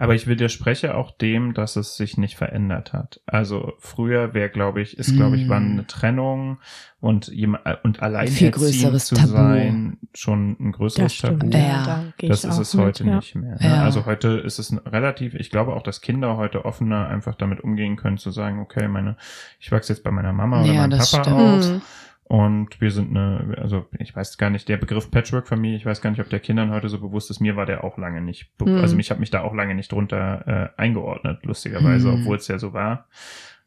[0.00, 3.20] Aber ich widerspreche auch dem, dass es sich nicht verändert hat.
[3.26, 5.72] Also früher wäre, glaube ich, ist, glaube ich, wann mm.
[5.72, 6.58] eine Trennung
[7.00, 9.26] und jemand und alleinerziehend zu Tabu.
[9.26, 11.48] sein schon ein größeres Tabu.
[11.48, 13.16] Ja, da das ist es mit, heute ja.
[13.16, 13.56] nicht mehr.
[13.56, 13.58] Ne?
[13.60, 13.82] Ja.
[13.82, 17.96] Also heute ist es relativ, ich glaube auch, dass Kinder heute offener einfach damit umgehen
[17.96, 19.16] können, zu sagen, okay, meine,
[19.58, 21.28] ich wachse jetzt bei meiner Mama oder meinem Papa stimmt.
[21.28, 21.82] auf mhm.
[22.28, 26.10] Und wir sind eine, also ich weiß gar nicht, der Begriff Patchwork-Familie, ich weiß gar
[26.10, 27.40] nicht, ob der Kindern heute so bewusst ist.
[27.40, 28.76] Mir war der auch lange nicht, hm.
[28.76, 32.20] also ich habe mich da auch lange nicht drunter äh, eingeordnet, lustigerweise, hm.
[32.20, 33.08] obwohl es ja so war,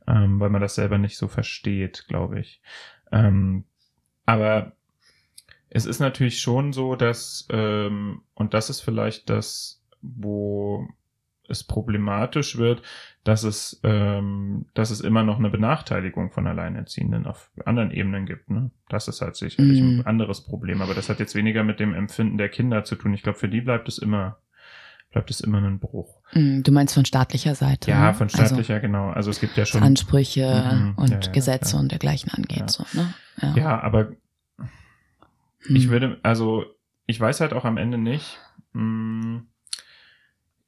[0.07, 2.61] ähm, weil man das selber nicht so versteht, glaube ich.
[3.11, 3.63] Ähm,
[4.27, 4.73] aber
[5.71, 10.87] es ist natürlich schon so, dass, ähm, und das ist vielleicht das, wo
[11.49, 12.83] es problematisch wird,
[13.23, 18.49] dass es, ähm, dass es immer noch eine Benachteiligung von Alleinerziehenden auf anderen Ebenen gibt.
[18.49, 18.71] Ne?
[18.89, 19.99] Das ist halt sicherlich Mhm.
[19.99, 20.81] ein anderes Problem.
[20.81, 23.13] Aber das hat jetzt weniger mit dem Empfinden der Kinder zu tun.
[23.13, 24.37] Ich glaube, für die bleibt es immer,
[25.11, 26.19] bleibt es immer ein Bruch.
[26.33, 27.91] Mm, Du meinst von staatlicher Seite?
[27.91, 28.13] Ja, ne?
[28.15, 29.09] von Also, staatlicher, genau.
[29.11, 29.83] Also es gibt ja was schon.
[29.83, 31.81] Ansprüche Mhm, und ja, ja, Gesetze klar.
[31.83, 32.57] und dergleichen angeht.
[32.59, 32.67] Ja.
[32.69, 33.13] So, ne?
[33.41, 33.53] ja.
[33.55, 34.13] Ja, aber
[35.63, 35.75] Hm.
[35.75, 36.65] Ich würde, also
[37.05, 38.39] ich weiß halt auch am Ende nicht.
[38.73, 39.41] Mh,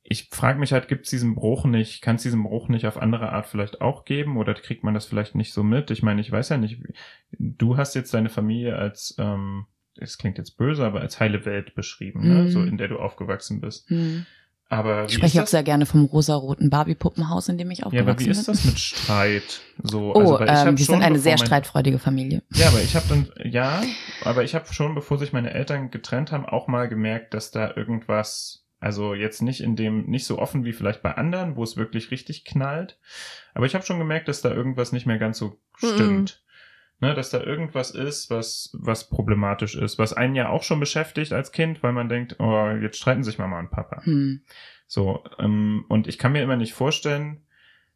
[0.04, 2.98] ich frage mich halt, gibt es diesen Bruch nicht, kann es diesen Bruch nicht auf
[3.02, 5.92] andere Art vielleicht auch geben oder kriegt man das vielleicht nicht so mit?
[5.92, 6.82] Ich meine, ich weiß ja nicht,
[7.32, 9.66] du hast jetzt deine Familie als, ähm,
[9.98, 12.44] es klingt jetzt böse, aber als heile Welt beschrieben, ne?
[12.44, 12.50] Mhm.
[12.50, 13.90] so in der du aufgewachsen bist.
[13.90, 14.26] Hm.
[14.70, 18.20] Aber Ich spreche auch sehr gerne vom rosaroten Barbie-Puppenhaus, in dem ich ja, aufgewachsen aber
[18.20, 18.56] wie ist bin.
[18.56, 19.62] das mit Streit?
[19.84, 20.40] So, Oh, also,
[20.70, 22.42] ähm, wir schon, sind eine sehr mein- streitfreudige Familie.
[22.56, 23.84] Ja, aber ich habe dann, ja,
[24.24, 27.72] aber ich habe schon, bevor sich meine Eltern getrennt haben, auch mal gemerkt, dass da
[27.76, 31.78] irgendwas, also jetzt nicht in dem, nicht so offen wie vielleicht bei anderen, wo es
[31.78, 33.00] wirklich richtig knallt,
[33.54, 36.42] aber ich habe schon gemerkt, dass da irgendwas nicht mehr ganz so stimmt.
[37.00, 41.34] Ne, dass da irgendwas ist, was, was problematisch ist, was einen ja auch schon beschäftigt
[41.34, 44.06] als Kind, weil man denkt, oh, jetzt streiten sich Mama und Papa.
[44.06, 44.42] Hm.
[44.88, 47.42] So, ähm, und ich kann mir immer nicht vorstellen,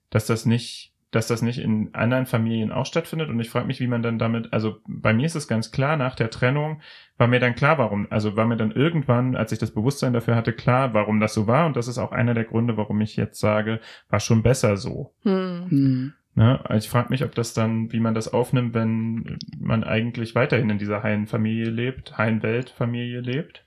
[0.09, 3.29] dass das nicht, dass das nicht in anderen Familien auch stattfindet.
[3.29, 5.95] Und ich frage mich, wie man dann damit, also bei mir ist es ganz klar,
[5.95, 6.81] nach der Trennung
[7.17, 10.35] war mir dann klar, warum, also war mir dann irgendwann, als ich das Bewusstsein dafür
[10.35, 11.65] hatte, klar, warum das so war.
[11.65, 13.79] Und das ist auch einer der Gründe, warum ich jetzt sage,
[14.09, 15.13] war schon besser so.
[15.23, 15.67] Hm.
[15.69, 16.13] Hm.
[16.35, 16.59] Ne?
[16.65, 20.69] Also ich frage mich, ob das dann, wie man das aufnimmt, wenn man eigentlich weiterhin
[20.69, 23.63] in dieser heilen Familie lebt, heilen Weltfamilie lebt.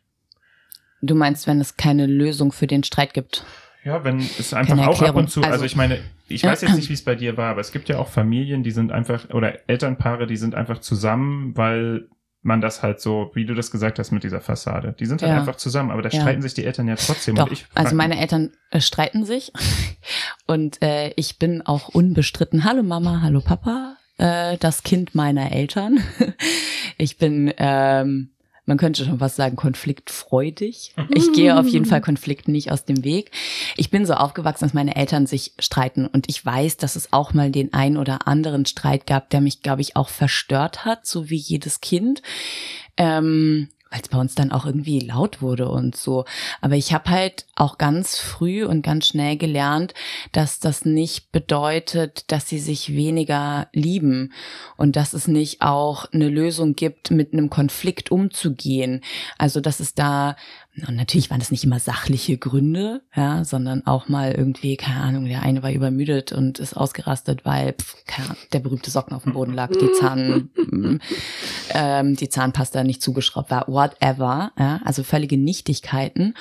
[1.02, 3.44] Du meinst, wenn es keine Lösung für den Streit gibt?
[3.84, 6.60] Ja, wenn es einfach Keine auch ab und zu, also, Also- ich meine, ich weiß
[6.62, 8.92] jetzt nicht, wie es bei dir war, aber es gibt ja auch Familien, die sind
[8.92, 12.08] einfach, oder Elternpaare, die sind einfach zusammen, weil
[12.42, 15.32] man das halt so, wie du das gesagt hast mit dieser Fassade, die sind halt
[15.32, 15.38] Ja.
[15.38, 16.20] einfach zusammen, aber da Ja.
[16.20, 17.34] streiten sich die Eltern ja trotzdem.
[17.36, 19.52] Doch, ich also meine Eltern äh, streiten sich
[20.46, 25.98] und äh, ich bin auch unbestritten, hallo Mama, hallo Papa, äh, das Kind meiner Eltern.
[26.98, 28.30] ich bin, ähm,
[28.70, 30.94] man könnte schon was sagen, konfliktfreudig.
[31.08, 33.32] Ich gehe auf jeden Fall Konflikten nicht aus dem Weg.
[33.76, 37.34] Ich bin so aufgewachsen, dass meine Eltern sich streiten und ich weiß, dass es auch
[37.34, 41.30] mal den ein oder anderen Streit gab, der mich, glaube ich, auch verstört hat, so
[41.30, 42.22] wie jedes Kind.
[42.96, 46.24] Ähm, weil es bei uns dann auch irgendwie laut wurde und so.
[46.60, 49.94] Aber ich habe halt auch ganz früh und ganz schnell gelernt,
[50.32, 54.32] dass das nicht bedeutet, dass sie sich weniger lieben
[54.76, 59.02] und dass es nicht auch eine Lösung gibt, mit einem Konflikt umzugehen.
[59.38, 60.36] Also dass es da
[60.86, 65.24] und natürlich waren das nicht immer sachliche Gründe, ja, sondern auch mal irgendwie, keine Ahnung,
[65.24, 69.24] der eine war übermüdet und ist ausgerastet, weil pf, keine Ahnung, der berühmte Socken auf
[69.24, 70.50] dem Boden lag, die Zahn,
[71.70, 76.34] ähm, die Zahnpasta nicht zugeschraubt war, whatever, ja, also völlige Nichtigkeiten.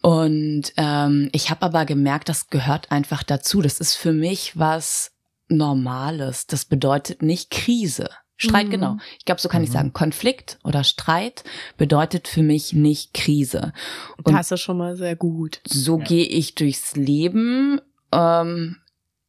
[0.00, 3.62] Und ähm, ich habe aber gemerkt, das gehört einfach dazu.
[3.62, 5.12] Das ist für mich was
[5.48, 6.46] Normales.
[6.46, 8.10] Das bedeutet nicht Krise.
[8.36, 8.70] Streit, Mhm.
[8.70, 8.96] genau.
[9.18, 9.74] Ich glaube, so kann ich Mhm.
[9.74, 9.92] sagen.
[9.92, 11.44] Konflikt oder Streit
[11.76, 13.72] bedeutet für mich nicht Krise.
[14.22, 15.60] Und Das ist schon mal sehr gut.
[15.66, 16.04] so Ja.
[16.04, 17.80] gehe ich durchs Leben.
[18.12, 18.83] Ähm, äh,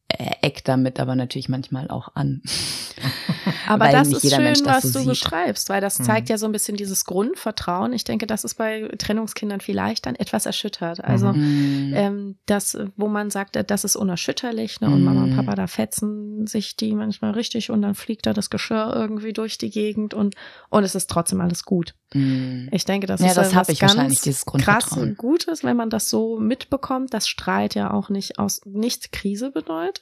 [0.08, 2.42] eck damit aber natürlich manchmal auch an.
[3.66, 6.04] Aber das ist schön, Mensch das was so du beschreibst, weil das Mhm.
[6.04, 7.92] zeigt ja so ein bisschen dieses Grundvertrauen.
[7.92, 11.02] Ich denke, das ist bei Trennungskindern vielleicht dann etwas erschüttert.
[11.02, 11.92] Also Mhm.
[11.92, 14.90] Ähm, das, wo man sagt, äh, das ist unerschütterlich, ne?
[14.90, 15.36] Und Mama und Mhm.
[15.36, 19.58] Papa, da fetzen sich die manchmal richtig und dann fliegt da das Geschirr irgendwie durch
[19.58, 20.34] die Gegend und,
[20.70, 21.94] und es ist trotzdem alles gut.
[22.14, 22.68] Mm.
[22.70, 24.22] Ich denke, das Ja, ist das äh, hab was ich ganz
[24.58, 29.10] krass und Gutes, wenn man das so mitbekommt, dass Streit ja auch nicht aus nicht
[29.12, 29.95] Krise bedeutet,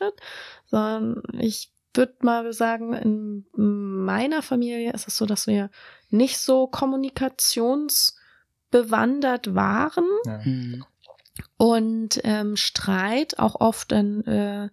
[0.67, 5.71] sondern ich würde mal sagen, in meiner Familie ist es so, dass wir
[6.11, 10.39] nicht so kommunikationsbewandert waren ja.
[10.39, 10.85] Mm.
[11.57, 14.71] und ähm, Streit auch oft dann, äh,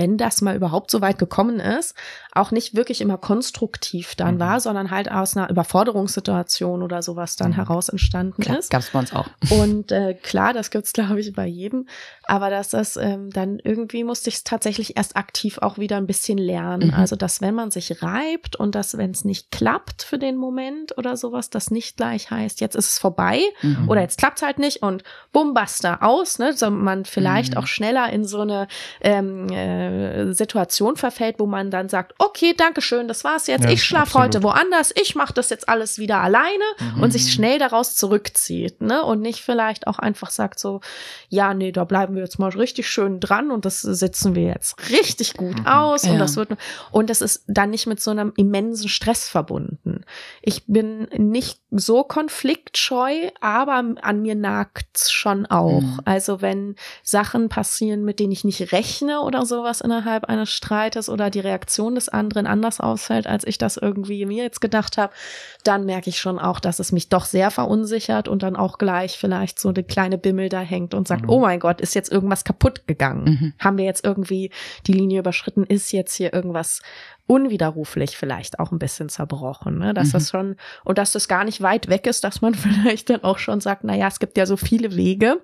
[0.00, 1.94] wenn das mal überhaupt so weit gekommen ist,
[2.32, 4.40] auch nicht wirklich immer konstruktiv dann Mhm.
[4.40, 7.54] war, sondern halt aus einer Überforderungssituation oder sowas dann Mhm.
[7.56, 8.70] heraus entstanden Klar, ist.
[8.70, 9.26] gab's bei uns auch.
[9.50, 11.86] Und äh, klar, das gibt's glaube ich bei jedem,
[12.24, 16.06] aber dass das ähm, dann irgendwie musste ich es tatsächlich erst aktiv auch wieder ein
[16.06, 16.88] bisschen lernen.
[16.88, 16.94] Mhm.
[16.94, 20.96] Also dass wenn man sich reibt und dass wenn es nicht klappt für den Moment
[20.96, 23.88] oder sowas, das nicht gleich heißt, jetzt ist es vorbei Mhm.
[23.88, 26.54] oder jetzt klappt's halt nicht und bumm, basta, aus, ne?
[26.54, 27.58] So man vielleicht Mhm.
[27.58, 28.66] auch schneller in so eine
[29.02, 33.64] ähm, äh, eine Situation verfällt, wo man dann sagt, okay, danke schön, das war's jetzt.
[33.64, 36.64] Ja, ich schlafe heute woanders, ich mache das jetzt alles wieder alleine
[36.94, 37.02] Mhm.
[37.02, 39.02] und sich schnell daraus zurückzieht, ne?
[39.04, 40.80] Und nicht vielleicht auch einfach sagt so,
[41.28, 44.90] ja, nee, da bleiben wir jetzt mal richtig schön dran und das sitzen wir jetzt
[44.90, 45.66] richtig gut Mhm.
[45.66, 46.18] aus und Ja.
[46.18, 46.50] das wird
[46.90, 50.04] und das ist dann nicht mit so einem immensen Stress verbunden.
[50.42, 55.80] Ich bin nicht so konfliktscheu, aber an mir nagt's schon auch.
[55.80, 56.00] Mhm.
[56.04, 61.30] Also wenn Sachen passieren, mit denen ich nicht rechne oder sowas innerhalb eines Streites oder
[61.30, 65.12] die Reaktion des anderen anders ausfällt, als ich das irgendwie mir jetzt gedacht habe,
[65.62, 69.16] dann merke ich schon auch, dass es mich doch sehr verunsichert und dann auch gleich
[69.18, 71.30] vielleicht so eine kleine Bimmel da hängt und sagt, Mhm.
[71.30, 73.24] oh mein Gott, ist jetzt irgendwas kaputt gegangen?
[73.24, 73.52] Mhm.
[73.60, 74.50] Haben wir jetzt irgendwie
[74.88, 75.62] die Linie überschritten?
[75.62, 76.82] Ist jetzt hier irgendwas
[77.26, 79.94] unwiderruflich vielleicht auch ein bisschen zerbrochen, ne?
[79.94, 80.12] Dass Mhm.
[80.12, 82.54] das schon, und dass das gar nicht weit weg ist, dass man
[82.94, 85.40] vielleicht dann auch schon sagt, na ja, es gibt ja so viele Wege.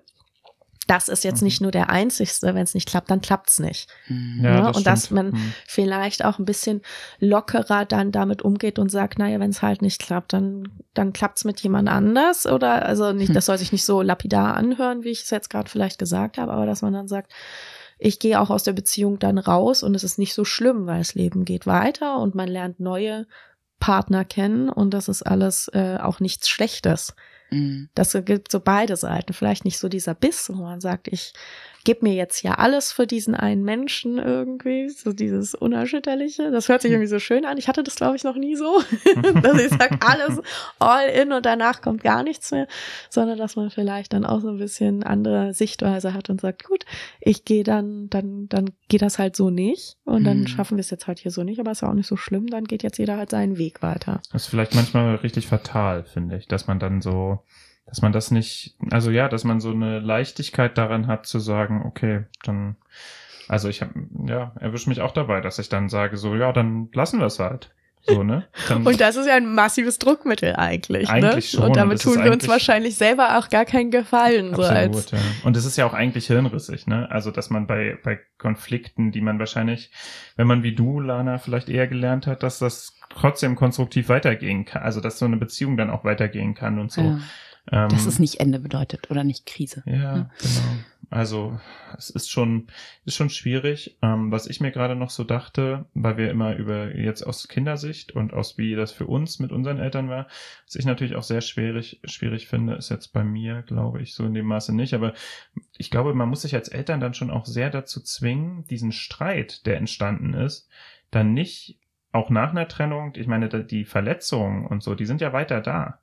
[0.89, 1.47] Das ist jetzt Mhm.
[1.47, 2.55] nicht nur der einzigste.
[2.55, 3.89] Wenn es nicht klappt, dann klappt's nicht.
[4.09, 4.41] Mhm.
[4.45, 5.53] Ja, das und dass man Mhm.
[5.67, 6.81] Vielleicht auch ein bisschen
[7.19, 11.45] lockerer dann damit umgeht und sagt, naja, wenn es halt nicht klappt, dann, dann klappt's
[11.45, 12.47] mit jemand anders.
[12.47, 13.35] Oder also nicht, Hm.
[13.35, 16.53] das soll sich nicht so lapidar anhören, wie ich es jetzt gerade vielleicht gesagt habe,
[16.53, 17.33] aber dass man dann sagt,
[17.99, 20.99] ich gehe auch aus der Beziehung dann raus und es ist nicht so schlimm, weil
[20.99, 23.27] das Leben geht weiter und man lernt neue
[23.81, 27.15] Partner kennen und das ist alles äh, auch nichts Schlechtes.
[27.51, 27.89] Mhm.
[27.95, 29.33] Das gibt so beide Seiten.
[29.33, 31.33] Vielleicht nicht so dieser Biss, wo man sagt, ich
[31.85, 36.51] gebe mir jetzt ja alles für diesen einen Menschen irgendwie, so dieses Unerschütterliche.
[36.51, 37.59] Das hört sich irgendwie so schön an.
[37.59, 38.83] Ich hatte das, glaube ich, noch nie so,
[39.43, 40.41] dass ich sage, alles
[40.81, 42.67] all in und danach kommt gar nichts mehr,
[43.09, 46.85] sondern dass man vielleicht dann auch so ein bisschen andere Sichtweise hat und sagt, gut,
[47.21, 50.47] ich gehe dann, dann, dann geht das halt so nicht und dann Mhm.
[50.49, 52.49] schaffen wir es jetzt halt hier so nicht, aber ist ja auch nicht so schlimm,
[52.49, 54.21] dann geht jetzt jeder halt seinen Weg weiter.
[54.33, 57.36] Das ist vielleicht manchmal richtig fatal, finde ich, dass man dann so,
[57.87, 61.83] dass man das nicht, also ja, dass man so eine Leichtigkeit daran hat zu sagen,
[61.87, 62.77] okay, dann,
[63.49, 63.93] also ich habe,
[64.27, 67.39] ja, erwische mich auch dabei, dass ich dann sage, so, ja, dann lassen wir es
[67.39, 67.71] halt.
[68.09, 68.47] So, ne?
[68.69, 71.09] Dann, Und das ist ja ein massives Druckmittel eigentlich.
[71.09, 71.59] Eigentlich ne?
[71.59, 74.55] schon, Und damit tun wir uns wahrscheinlich selber auch gar keinen Gefallen.
[74.55, 75.19] So als, Absolut, ja.
[75.45, 77.11] Und es ist ja auch eigentlich hirnrissig, ne?
[77.11, 79.91] Also, dass man bei, bei Konflikten, die man wahrscheinlich,
[80.37, 84.83] wenn man wie du, Lana, vielleicht eher gelernt hat, dass das trotzdem konstruktiv weitergehen kann.
[84.83, 87.03] Also, dass so eine Beziehung dann auch weitergehen kann und so.
[87.03, 87.19] Ja.
[87.73, 89.83] Ähm, Dass es nicht Ende bedeutet oder nicht Krise.
[89.87, 90.13] Ja, Ja.
[90.13, 90.31] genau.
[91.09, 91.61] Also
[91.97, 92.67] es ist schon,
[93.05, 93.97] ist schon schwierig.
[94.03, 98.13] Ähm, was ich mir gerade noch so dachte, weil wir immer über jetzt aus Kindersicht
[98.13, 100.27] und aus wie das für uns mit unseren Eltern war,
[100.65, 104.25] was ich natürlich auch sehr schwierig, schwierig finde, ist jetzt bei mir, glaube ich, so
[104.25, 104.95] in dem Maße nicht.
[104.95, 105.15] Aber
[105.79, 109.65] ich glaube, man muss sich als Eltern dann schon auch sehr dazu zwingen, diesen Streit,
[109.67, 110.69] der entstanden ist,
[111.11, 111.79] dann nicht
[112.11, 116.01] auch nach einer Trennung, ich meine, die Verletzungen und so, die sind ja weiter da.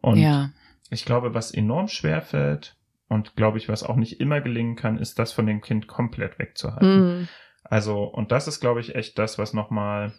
[0.00, 0.50] Und ja.
[0.90, 2.75] ich glaube, was enorm schwer fällt
[3.08, 6.38] und glaube ich, was auch nicht immer gelingen kann, ist das von dem Kind komplett
[6.38, 7.22] wegzuhalten.
[7.22, 7.28] Mm,
[7.64, 10.12] Also, und das ist, glaube ich, echt das, was nochmal.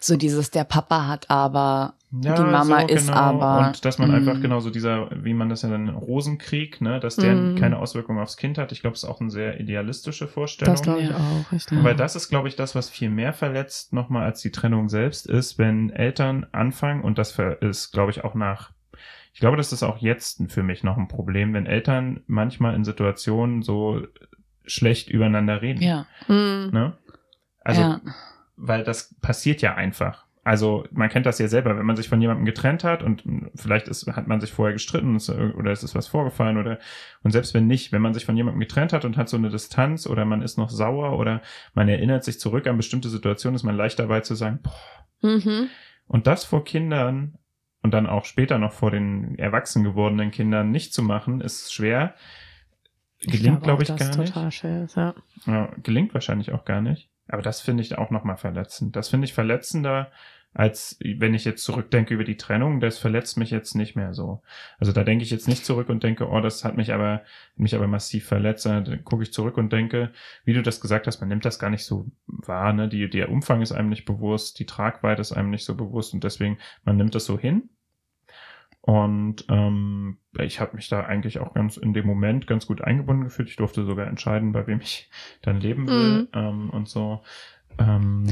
[0.00, 4.12] So dieses, der Papa hat aber, Ja, Die Mama so, ist aber- Und dass man
[4.12, 4.14] Mm.
[4.14, 7.56] einfach genau so dieser, wie man das ja dann Rosenkrieg, ne, dass der Mm.
[7.56, 8.70] keine Auswirkungen aufs Kind hat.
[8.70, 10.72] Ich glaube, es ist auch eine sehr idealistische Vorstellung.
[10.74, 11.50] das glaube ich auch.
[11.50, 11.82] Richtig.
[11.82, 15.26] Weil das ist, glaube ich, das, was viel mehr verletzt nochmal als die Trennung selbst
[15.26, 18.70] ist, wenn Eltern anfangen, und das ist, glaube ich, auch nach,
[19.34, 22.84] ich glaube, das ist auch jetzt für mich noch ein Problem, wenn Eltern manchmal in
[22.84, 24.06] Situationen so
[24.64, 25.82] schlecht übereinander reden.
[25.82, 26.06] ja.
[26.28, 26.96] Mm, Ne?
[27.60, 28.00] Also, ja.
[28.56, 30.24] weil das passiert ja einfach.
[30.44, 33.24] Also man kennt das ja selber, wenn man sich von jemandem getrennt hat und
[33.56, 36.78] vielleicht ist, hat man sich vorher gestritten ist, oder es ist was vorgefallen oder
[37.22, 39.48] und selbst wenn nicht, wenn man sich von jemandem getrennt hat und hat so eine
[39.48, 41.40] Distanz oder man ist noch sauer oder
[41.72, 45.70] man erinnert sich zurück an bestimmte Situationen, ist man leicht dabei zu sagen, boah, mhm.
[46.06, 47.38] und das vor Kindern
[47.84, 52.14] und dann auch später noch vor den erwachsen gewordenen Kindern nicht zu machen, ist schwer.
[53.20, 54.64] Gelingt, glaube ich, auch, gar dass nicht.
[54.64, 55.14] ist, ja.
[55.44, 57.10] Ja, gelingt wahrscheinlich auch gar nicht.
[57.28, 58.96] Aber das finde ich auch nochmal verletzend.
[58.96, 60.10] Das finde ich verletzender,
[60.54, 62.80] als wenn ich jetzt zurückdenke über die Trennung.
[62.80, 64.40] Das verletzt mich jetzt nicht mehr so.
[64.78, 67.20] Also da denke ich jetzt nicht zurück und denke, oh, das hat mich aber,
[67.54, 68.64] mich aber massiv verletzt.
[68.64, 70.10] Dann gucke ich zurück und denke,
[70.46, 72.72] wie du das gesagt hast, man nimmt das gar nicht so wahr.
[72.72, 72.88] Ne?
[72.88, 76.24] Die, der Umfang ist einem nicht bewusst, die Tragweite ist einem nicht so bewusst und
[76.24, 77.68] deswegen, man nimmt das so hin.
[78.86, 83.24] Und ähm, ich habe mich da eigentlich auch ganz in dem Moment ganz gut eingebunden
[83.24, 83.48] gefühlt.
[83.48, 85.08] Ich durfte sogar entscheiden, bei wem ich
[85.42, 86.28] dann leben will Mhm.
[86.34, 87.22] ähm, und so.
[87.78, 88.26] Ähm,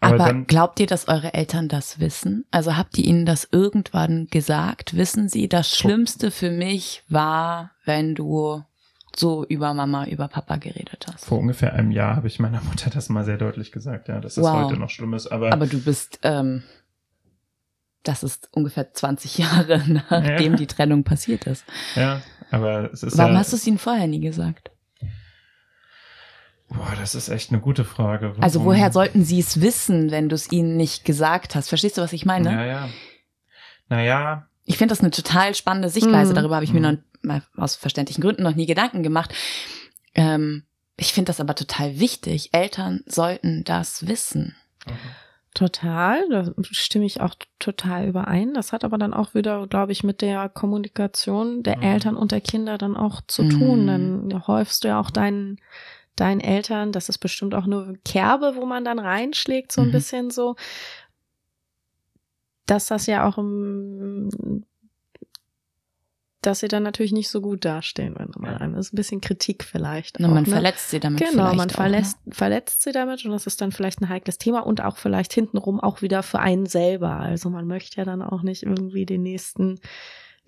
[0.00, 2.44] Aber, aber, dann, glaubt ihr, dass eure Eltern das wissen?
[2.50, 4.96] Also habt ihr ihnen das irgendwann gesagt?
[4.98, 8.62] Wissen sie, das Schlimmste für mich war, wenn du
[9.16, 11.24] so über Mama, über Papa geredet hast?
[11.24, 14.34] vor ungefähr einem Jahr habe ich meiner Mutter das mal sehr deutlich gesagt, ja, dass
[14.34, 14.68] das Wow.
[14.68, 15.28] heute noch schlimm ist.
[15.28, 16.62] Aber, Aber du bist, ähm,
[18.08, 20.58] das ist ungefähr 20 Jahre nachdem Ja.
[20.58, 21.64] die Trennung passiert ist.
[21.94, 24.70] ja, aber es ist Warum ja, hast du es ihnen vorher nie gesagt?
[26.68, 28.30] Boah, das ist echt eine gute Frage.
[28.30, 28.42] Warum?
[28.42, 31.68] Also woher sollten sie es wissen, wenn du es ihnen nicht gesagt hast?
[31.68, 32.50] Verstehst du, was ich meine?
[32.50, 32.88] Ja, ja.
[33.88, 34.48] Naja.
[34.64, 36.32] Ich finde das eine total spannende Sichtweise.
[36.32, 36.36] Mhm.
[36.36, 36.98] Darüber habe ich mir Mhm.
[37.22, 39.32] noch, mal aus verständlichen Gründen noch nie Gedanken gemacht.
[40.16, 40.64] Ähm,
[40.96, 42.50] ich finde das aber total wichtig.
[42.52, 44.56] Eltern sollten das wissen.
[45.56, 48.52] Total, da stimme ich auch total überein.
[48.52, 51.82] Das hat aber dann auch wieder, glaube ich, mit der Kommunikation der Mhm.
[51.82, 53.48] Eltern und der Kinder dann auch zu Mhm.
[53.48, 53.86] tun.
[53.86, 55.58] Dann häufst du ja auch deinen,
[56.14, 59.92] deinen Eltern, das ist bestimmt auch eine Kerbe, wo man dann reinschlägt, so ein Mhm.
[59.92, 60.56] bisschen so,
[62.66, 64.28] dass das ja auch im,
[66.46, 68.58] dass sie dann natürlich nicht so gut dastehen, wenn mal Ja.
[68.58, 68.72] ein.
[68.74, 70.18] Das ist ein bisschen Kritik vielleicht.
[70.18, 70.48] Und auch, man ne?
[70.50, 72.34] verletzt sie damit Genau, man auch, verletzt, ne?
[72.34, 75.80] verletzt sie damit und das ist dann vielleicht ein heikles Thema und auch vielleicht hintenrum
[75.80, 77.16] auch wieder für einen selber.
[77.16, 79.80] Also man möchte ja dann auch nicht irgendwie den nächsten,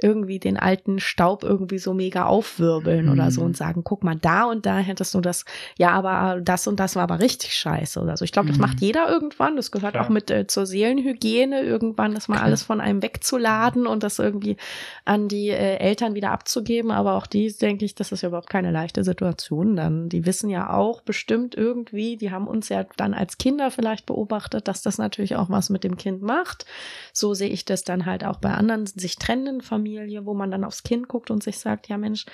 [0.01, 3.47] irgendwie den alten Staub irgendwie so mega aufwirbeln oder so Mhm.
[3.49, 5.45] und sagen, guck mal, da und da hättest du das,
[5.77, 8.25] ja, aber das und das war aber richtig scheiße oder so.
[8.25, 8.63] Ich glaube, das Mhm.
[8.63, 9.57] macht jeder irgendwann.
[9.57, 10.05] Das gehört Klar.
[10.05, 12.47] auch mit äh, zur Seelenhygiene, irgendwann das mal Klar.
[12.47, 14.57] alles von einem wegzuladen und das irgendwie
[15.05, 16.91] an die äh, Eltern wieder abzugeben.
[16.91, 19.77] Aber auch die, denke ich, das ist ja überhaupt keine leichte Situation.
[19.77, 24.07] Dann, die wissen ja auch bestimmt irgendwie, die haben uns ja dann als Kinder vielleicht
[24.07, 26.67] beobachtet, dass das natürlich auch was mit dem Kind macht.
[27.13, 30.65] So sehe ich das dann halt auch bei anderen sich trennenden Familie, wo man dann
[30.65, 32.27] aufs Kind guckt und sich sagt, ja Mensch,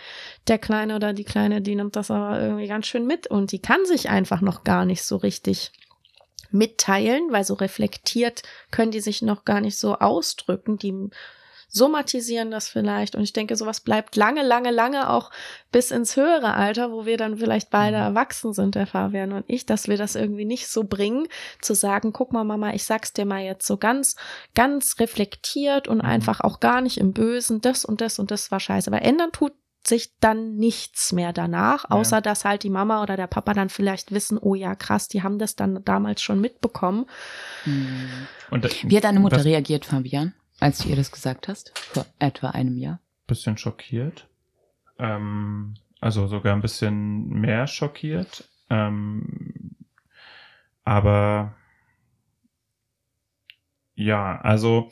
[0.49, 3.61] der Kleine oder die Kleine, die nimmt das aber irgendwie ganz schön mit und die
[3.61, 5.73] kann sich einfach noch gar nicht so richtig
[6.51, 10.79] mitteilen, weil so reflektiert können die sich noch gar nicht so ausdrücken.
[10.79, 11.11] Die
[11.75, 13.17] somatisieren das vielleicht.
[13.17, 15.31] Und ich denke, sowas bleibt lange, lange, lange auch
[15.73, 18.03] bis ins höhere Alter, wo wir dann vielleicht beide Mhm.
[18.05, 21.27] erwachsen sind, der Fabian und ich, dass wir das irgendwie nicht so bringen,
[21.61, 24.15] zu sagen, guck mal, Mama, ich sag's dir mal jetzt so ganz,
[24.55, 26.05] ganz reflektiert und Mhm.
[26.09, 28.89] einfach auch gar nicht im Bösen, das und das und das war scheiße.
[28.91, 29.53] Aber ändern tut
[29.87, 31.97] sich dann nichts mehr danach, Ja.
[31.97, 35.23] außer dass halt die Mama oder der Papa dann vielleicht wissen, oh ja, krass, die
[35.23, 37.05] haben das dann damals schon mitbekommen.
[37.67, 38.09] Mhm.
[38.51, 40.33] Und da- Wie hat deine Mutter das- reagiert, Fabian,
[40.65, 41.79] als du ihr das gesagt hast?
[41.79, 42.99] Vor etwa einem Jahr.
[43.27, 44.27] bisschen schockiert.
[44.99, 48.49] Ähm, also sogar ein bisschen mehr schockiert.
[48.71, 49.77] Ähm,
[50.83, 51.55] aber
[53.95, 54.91] ja, also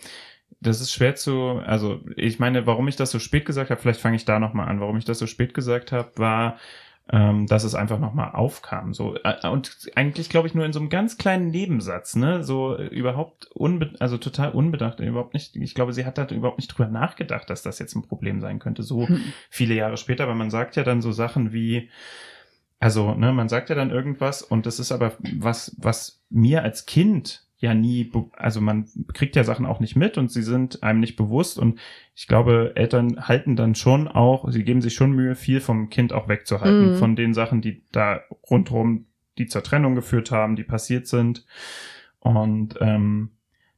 [0.61, 4.01] das ist schwer zu, also ich meine, warum ich das so spät gesagt habe, vielleicht
[4.01, 6.59] fange ich da nochmal an, warum ich das so spät gesagt habe, war,
[7.11, 8.95] ähm, dass es einfach nochmal aufkam.
[8.95, 12.45] So, äh, und eigentlich, glaube ich, nur in so einem ganz kleinen Nebensatz, ne?
[12.45, 16.59] So äh, überhaupt unbe also total unbedacht, überhaupt nicht, ich glaube, sie hat da überhaupt
[16.59, 19.21] nicht drüber nachgedacht, dass das jetzt ein Problem sein könnte, so Hm.
[19.51, 21.91] viele Jahre später, aber man sagt ja dann so Sachen wie,
[22.79, 26.87] also, ne, man sagt ja dann irgendwas und das ist aber was, was mir als
[26.87, 30.99] Kind ja nie, also man kriegt ja Sachen auch nicht mit und sie sind einem
[30.99, 31.79] nicht bewusst und
[32.15, 36.13] ich glaube, Eltern halten dann schon auch, sie geben sich schon Mühe, viel vom Kind
[36.13, 36.97] auch wegzuhalten, Mhm.
[36.97, 39.07] von den Sachen, die da rundherum,
[39.39, 41.47] die zur Trennung geführt haben, die passiert sind
[42.19, 43.31] und ähm,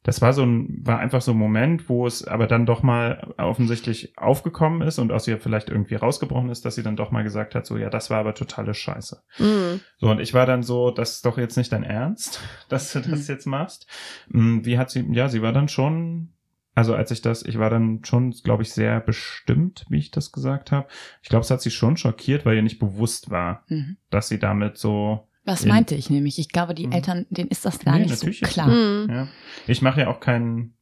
[0.05, 3.33] das war so ein, war einfach so ein Moment, wo es aber dann doch mal
[3.37, 7.23] offensichtlich aufgekommen ist und aus ihr vielleicht irgendwie rausgebrochen ist, dass sie dann doch mal
[7.23, 9.23] gesagt hat, so, ja, das war aber totale Scheiße.
[9.39, 9.81] Mhm.
[9.97, 12.39] So, und ich war dann so, das ist doch jetzt nicht dein Ernst,
[12.69, 13.33] dass du das Mhm.
[13.33, 13.87] jetzt machst.
[14.29, 16.29] Mm, Wie hat sie, ja, sie war dann schon,
[16.75, 20.31] also als ich das, ich war dann schon, glaube ich, sehr bestimmt, wie ich das
[20.31, 20.87] gesagt habe.
[21.23, 23.97] Ich glaube, es hat sie schon schockiert, weil ihr nicht bewusst war, Mhm.
[24.11, 26.39] dass sie damit so Was In- meinte ich nämlich?
[26.39, 26.93] Ich glaube, die Mhm.
[26.93, 28.67] Eltern, denen ist das gar Nee, nicht so klar.
[28.67, 29.07] Mhm.
[29.09, 29.27] Ja.
[29.67, 30.75] Ich mache ja auch keinen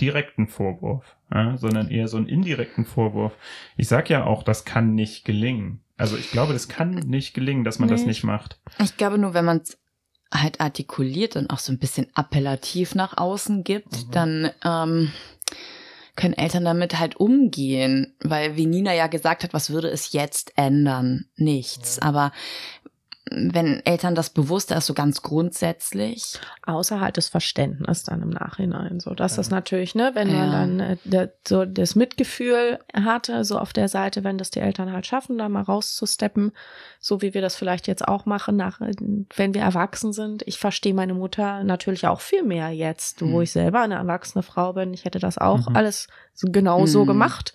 [0.00, 3.34] direkten Vorwurf, ja, sondern eher so einen indirekten Vorwurf.
[3.76, 5.82] Ich sag ja auch, das kann nicht gelingen.
[5.98, 8.06] Also ich glaube, das kann nicht gelingen, dass man das Nee.
[8.08, 8.58] nicht macht.
[8.82, 9.76] Ich glaube nur, wenn man es
[10.32, 14.10] halt artikuliert und auch so ein bisschen appellativ nach außen gibt, Mhm.
[14.12, 15.12] dann ähm,
[16.16, 20.52] können Eltern damit halt umgehen, weil wie Nina ja gesagt hat, was würde es jetzt
[20.56, 21.26] ändern?
[21.36, 21.98] Nichts.
[21.98, 22.32] Aber
[23.30, 29.00] wenn Eltern das bewusster ist, so ganz grundsätzlich, Außer halt das Verständnis dann im Nachhinein.
[29.00, 29.40] So, das Ja.
[29.42, 30.50] ist natürlich, ne, wenn man Ja.
[30.50, 34.92] dann äh, der, so das Mitgefühl hatte, so auf der Seite, wenn das die Eltern
[34.92, 36.52] halt schaffen, da mal rauszusteppen,
[36.98, 40.42] so wie wir das vielleicht jetzt auch machen, nach, wenn wir erwachsen sind.
[40.46, 43.42] Ich verstehe meine Mutter natürlich auch viel mehr jetzt, wo Mhm.
[43.42, 44.92] ich selber eine erwachsene Frau bin.
[44.94, 45.76] Ich hätte das auch Mhm.
[45.76, 47.06] alles so genau so Mhm.
[47.08, 47.54] gemacht.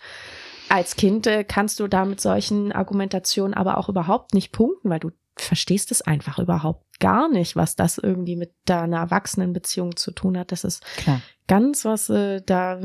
[0.67, 4.99] Als Kind äh, kannst du da mit solchen Argumentationen aber auch überhaupt nicht punkten, weil
[4.99, 10.37] du verstehst es einfach überhaupt gar nicht, was das irgendwie mit deiner Erwachsenenbeziehung zu tun
[10.37, 10.51] hat.
[10.51, 11.21] Das ist klar.
[11.47, 12.79] ganz was äh, da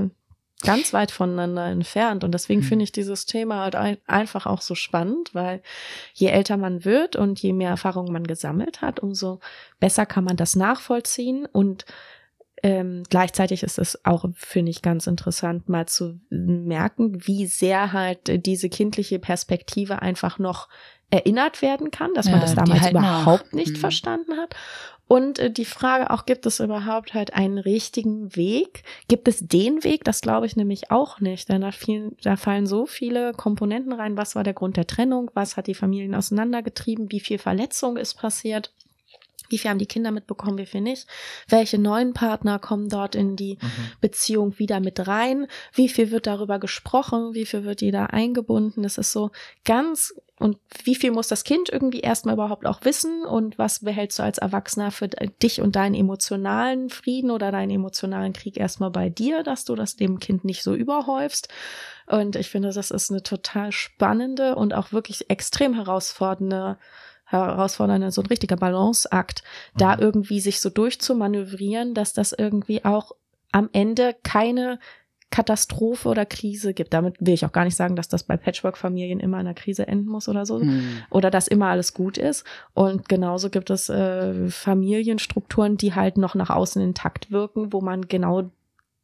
[0.62, 2.22] ganz weit voneinander entfernt.
[2.22, 2.64] Und deswegen Mhm.
[2.64, 5.62] finde ich dieses Thema halt ein, einfach auch so spannend, weil
[6.12, 9.40] je älter man wird und je mehr Erfahrung man gesammelt hat, umso
[9.78, 11.46] besser kann man das nachvollziehen.
[11.50, 11.86] Und
[12.62, 18.44] ähm, gleichzeitig ist es auch, finde ich, ganz interessant, mal zu merken, wie sehr halt
[18.44, 20.68] diese kindliche Perspektive einfach noch
[21.10, 23.52] erinnert werden kann, dass man Ja, das die damals halten überhaupt auch.
[23.52, 23.76] nicht Mhm.
[23.80, 24.54] verstanden hat.
[25.08, 28.84] Und äh, die Frage auch, gibt es überhaupt halt einen richtigen Weg?
[29.08, 30.04] Gibt es den Weg?
[30.04, 34.16] Das glaube ich nämlich auch nicht, denn da, fielen, da fallen so viele Komponenten rein.
[34.16, 35.28] Was war der Grund der Trennung?
[35.34, 37.10] Was hat die Familien auseinandergetrieben?
[37.10, 38.70] Wie viel Verletzung ist passiert?
[39.50, 41.06] Wie viel haben die Kinder mitbekommen, wie viel nicht?
[41.48, 43.92] Welche neuen Partner kommen dort in die Mhm.
[44.00, 45.46] Beziehung wieder mit rein?
[45.74, 47.34] Wie viel wird darüber gesprochen?
[47.34, 48.82] Wie viel wird jeder eingebunden?
[48.82, 49.30] Das ist so
[49.64, 53.24] ganz, und wie viel muss das Kind irgendwie erstmal überhaupt auch wissen?
[53.24, 58.32] Und was behältst du als Erwachsener für dich und deinen emotionalen Frieden oder deinen emotionalen
[58.32, 61.48] Krieg erstmal bei dir, dass du das dem Kind nicht so überhäufst?
[62.06, 66.78] Und ich finde, das ist eine total spannende und auch wirklich extrem herausfordernde
[67.30, 69.42] herausfordernde, so ein richtiger Balanceakt,
[69.76, 70.02] da Mhm.
[70.02, 73.12] irgendwie sich so durchzumanövrieren, dass das irgendwie auch
[73.52, 74.78] am Ende keine
[75.30, 76.92] Katastrophe oder Krise gibt.
[76.92, 79.86] Damit will ich auch gar nicht sagen, dass das bei Patchwork-Familien immer in einer Krise
[79.86, 80.60] enden muss oder so.
[80.60, 81.02] Hm.
[81.08, 82.44] Oder dass immer alles gut ist.
[82.74, 88.08] Und genauso gibt es äh, Familienstrukturen, die halt noch nach außen intakt wirken, wo man
[88.08, 88.50] genau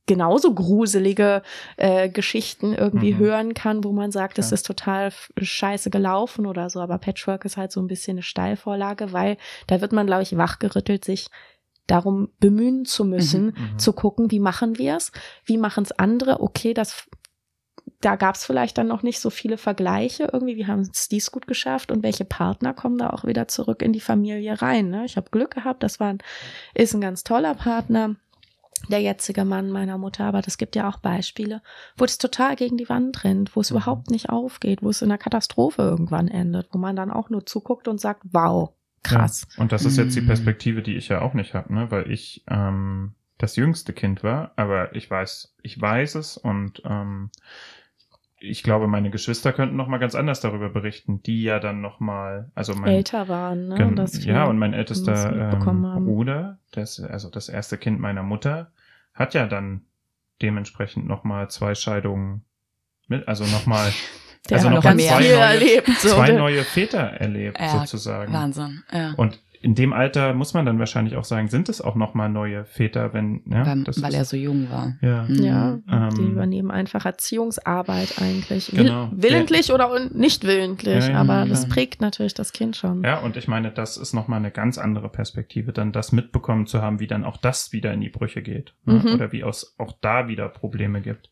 [0.06, 1.42] genauso gruselige
[1.76, 3.18] äh, Geschichten irgendwie Mhm.
[3.18, 4.54] hören kann, wo man sagt, es Klar.
[4.54, 6.80] ist total scheiße gelaufen oder so.
[6.80, 9.36] Aber Patchwork ist halt so ein bisschen eine Steilvorlage, weil
[9.66, 11.26] da wird man, glaube ich, wachgerüttelt, sich
[11.88, 13.78] darum bemühen zu müssen, Mhm.
[13.78, 15.12] zu gucken, wie machen wir es,
[15.44, 16.40] wie machen es andere.
[16.40, 17.04] Okay, das
[18.00, 21.30] da gab es vielleicht dann noch nicht so viele Vergleiche irgendwie, wie haben es dies
[21.30, 24.90] gut geschafft und welche Partner kommen da auch wieder zurück in die Familie rein.
[24.90, 25.04] Ne?
[25.06, 26.18] Ich habe Glück gehabt, das war ein,
[26.74, 28.16] ist ein ganz toller Partner,
[28.88, 31.62] der jetzige Mann meiner Mutter, aber das gibt ja auch Beispiele,
[31.96, 33.76] wo es total gegen die Wand rennt, wo es Mhm.
[33.76, 37.46] überhaupt nicht aufgeht, wo es in einer Katastrophe irgendwann endet, wo man dann auch nur
[37.46, 38.70] zuguckt und sagt, wow,
[39.02, 39.46] krass.
[39.56, 39.62] Ja.
[39.62, 40.26] Und das ist jetzt die Mhm.
[40.26, 41.90] Perspektive, die ich ja auch nicht habe, ne?
[41.90, 47.30] weil ich ähm, das jüngste Kind war, aber ich weiß, ich weiß es und ähm,
[48.38, 52.00] ich glaube, meine Geschwister könnten noch mal ganz anders darüber berichten, die ja dann noch
[52.00, 53.74] mal, also mein Älter waren, ne?
[53.76, 56.04] Gen- ja, und mein das ältester ähm.
[56.04, 58.72] Bruder, das, also das erste Kind meiner Mutter,
[59.14, 59.82] hat ja dann
[60.42, 62.44] dementsprechend nochmal zwei Scheidungen
[63.08, 63.90] mit, also nochmal
[64.48, 65.88] Der also hat noch ganz zwei neue- erlebt.
[65.98, 66.08] So.
[66.10, 68.32] zwei neue Väter erlebt, Ja, sozusagen.
[68.32, 68.84] Wahnsinn.
[68.92, 69.12] Ja.
[69.16, 72.64] Und in dem Alter muss man dann wahrscheinlich auch sagen, sind es auch nochmal neue
[72.64, 74.94] Väter, wenn, ja, weil, das weil ist, er so jung war.
[75.02, 75.24] ja.
[75.24, 75.42] Mhm.
[75.42, 78.72] Ja, Ähm, die übernehmen einfach Erziehungsarbeit eigentlich.
[78.76, 79.08] Will, Genau.
[79.12, 83.02] willentlich oder un- nicht willentlich, Ja, ja, aber das prägt natürlich das Kind schon.
[83.02, 86.80] Ja, und ich meine, das ist nochmal eine ganz andere Perspektive, dann das mitbekommen zu
[86.80, 88.72] haben, wie dann auch das wieder in die Brüche geht.
[88.84, 89.02] Ne?
[89.04, 89.14] Mhm.
[89.14, 91.28] Oder wie es auch da wieder Probleme gibt.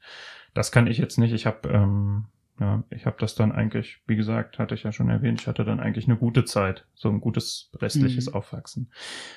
[0.55, 1.33] Das kann ich jetzt nicht.
[1.33, 2.25] Ich habe ähm,
[2.61, 5.65] ja, ich habe das dann eigentlich, wie gesagt, hatte ich ja schon erwähnt, ich hatte
[5.65, 8.35] dann eigentlich eine gute Zeit, so ein gutes restliches Mhm.
[8.35, 8.91] Aufwachsen.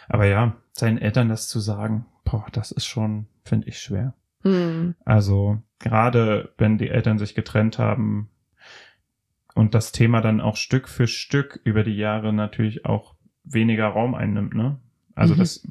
[0.07, 4.13] Aber ja, seinen Eltern das zu sagen, boah, das ist schon, finde ich, schwer.
[4.43, 4.95] Hm.
[5.03, 8.29] Also gerade wenn die Eltern sich getrennt haben
[9.55, 14.13] und das Thema dann auch Stück für Stück über die Jahre natürlich auch weniger Raum
[14.13, 14.79] einnimmt, ne?
[15.17, 15.39] Also Mhm.
[15.39, 15.67] das,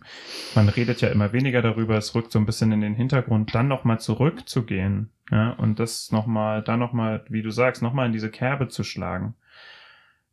[0.55, 3.68] man redet ja immer weniger darüber, es rückt so ein bisschen in den Hintergrund, dann
[3.68, 8.68] nochmal zurückzugehen, ja, und das nochmal, dann nochmal, wie du sagst, nochmal in diese Kerbe
[8.68, 9.34] zu schlagen.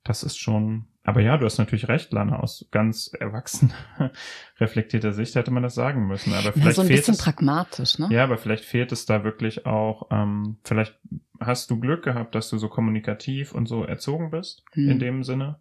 [0.03, 3.71] Das ist schon, aber ja, du hast natürlich recht, Lana, aus ganz erwachsen
[4.59, 7.21] reflektierter Sicht hätte man das sagen müssen, aber Ja, vielleicht so ein fehlt bisschen es,
[7.23, 8.07] pragmatisch, ne?
[8.11, 10.99] ja, aber vielleicht fehlt es da wirklich auch, ähm, vielleicht
[11.39, 14.89] hast du Glück gehabt, dass du so kommunikativ und so erzogen bist, Hm.
[14.89, 15.59] in dem Sinne.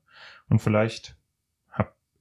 [0.49, 1.17] Und vielleicht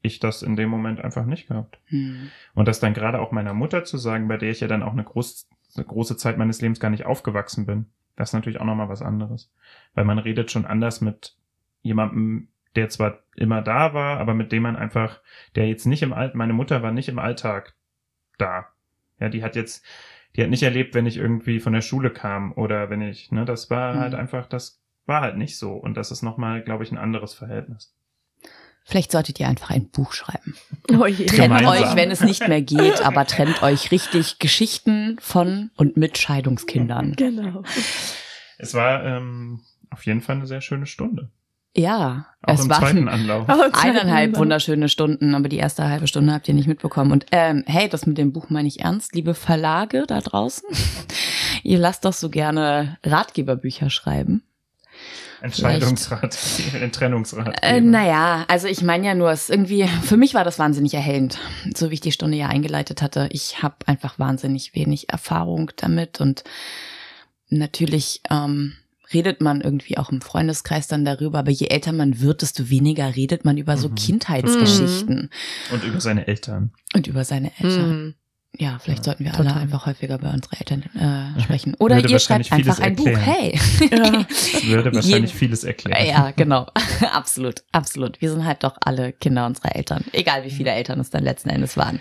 [0.01, 1.79] ich das in dem Moment einfach nicht gehabt.
[1.85, 2.29] Hm.
[2.55, 4.93] Und das dann gerade auch meiner Mutter zu sagen, bei der ich ja dann auch
[4.93, 7.85] eine, groß, eine große Zeit meines Lebens gar nicht aufgewachsen bin,
[8.15, 9.51] das ist natürlich auch nochmal was anderes.
[9.93, 11.35] Weil man redet schon anders mit
[11.81, 15.19] jemandem, der zwar immer da war, aber mit dem man einfach,
[15.55, 17.73] der jetzt nicht im Alltag, meine Mutter war nicht im Alltag
[18.37, 18.67] da.
[19.19, 19.85] Ja, die hat jetzt,
[20.35, 23.45] die hat nicht erlebt, wenn ich irgendwie von der Schule kam oder wenn ich, ne,
[23.45, 23.99] das war Mhm.
[23.99, 25.73] halt einfach, das war halt nicht so.
[25.73, 27.93] Und das ist nochmal, glaube ich, ein anderes Verhältnis.
[28.83, 30.55] Vielleicht solltet ihr einfach ein Buch schreiben.
[30.91, 31.25] Oh je.
[31.25, 31.89] Trennt Gemeinsam.
[31.89, 37.13] euch, wenn es nicht mehr geht, aber trennt euch richtig Geschichten von und mit Scheidungskindern.
[37.15, 37.63] Genau.
[38.57, 41.29] Es war ähm, auf jeden Fall eine sehr schöne Stunde.
[41.75, 43.47] Ja, Auch es im waren zweiten Anlauf.
[43.47, 47.13] eineinhalb wunderschöne Stunden, aber die erste halbe Stunde habt ihr nicht mitbekommen.
[47.13, 50.67] Und ähm, hey, das mit dem Buch meine ich ernst, liebe Verlage da draußen.
[51.63, 54.43] ihr lasst doch so gerne Ratgeberbücher schreiben.
[55.41, 56.37] Entscheidungsrat,
[56.81, 57.57] den Trennungsrat.
[57.61, 61.39] Äh, naja, also ich meine ja nur, es irgendwie, für mich war das wahnsinnig erhellend,
[61.75, 63.27] so wie ich die Stunde ja eingeleitet hatte.
[63.31, 66.43] Ich habe einfach wahnsinnig wenig Erfahrung damit und
[67.49, 68.73] natürlich ähm,
[69.13, 73.15] redet man irgendwie auch im Freundeskreis dann darüber, aber je älter man wird, desto weniger
[73.15, 73.95] redet man über so Mhm.
[73.95, 75.29] Kindheitsgeschichten
[75.73, 76.71] Und über seine Eltern.
[76.93, 77.89] und über seine Eltern.
[77.89, 78.15] Mhm.
[78.57, 79.53] Ja, vielleicht sollten wir total.
[79.53, 81.73] alle einfach häufiger bei unseren Eltern äh, sprechen.
[81.79, 83.17] Oder Würde ihr schreibt einfach ein vieles Buch.
[83.17, 83.21] erklären.
[83.21, 83.59] Hey.
[83.91, 84.25] Ja.
[84.27, 86.05] Das würde wahrscheinlich vieles erklären.
[86.05, 86.67] Ja, genau.
[87.13, 88.21] absolut, absolut.
[88.21, 90.03] Wir sind halt doch alle Kinder unserer Eltern.
[90.11, 91.99] Egal wie viele Eltern es dann letzten Endes waren.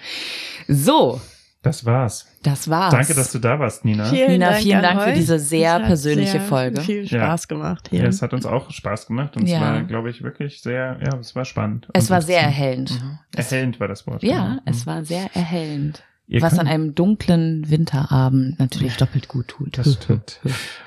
[0.68, 1.20] So,
[1.62, 2.26] Das war's.
[2.42, 2.92] das war's.
[2.94, 4.10] Danke, dass du da warst, Nina.
[4.10, 6.80] Nina, vielen an Dank für diese sehr Es hat persönliche sehr Folge.
[6.80, 7.24] Viel Ja.
[7.26, 8.00] Spaß gemacht hier.
[8.02, 9.60] Ja, es hat uns auch Spaß gemacht und es Ja.
[9.60, 11.86] war, glaube ich, wirklich sehr, ja, es war spannend.
[11.92, 12.90] Es war sehr erhellend.
[12.90, 13.18] Mhm.
[13.36, 14.22] Erhellend war das Wort.
[14.22, 14.60] Ja, genau.
[14.66, 16.02] es war sehr erhellend.
[16.32, 19.76] Ihr was an einem dunklen Winterabend natürlich doppelt gut tut.
[19.76, 20.40] Das stimmt.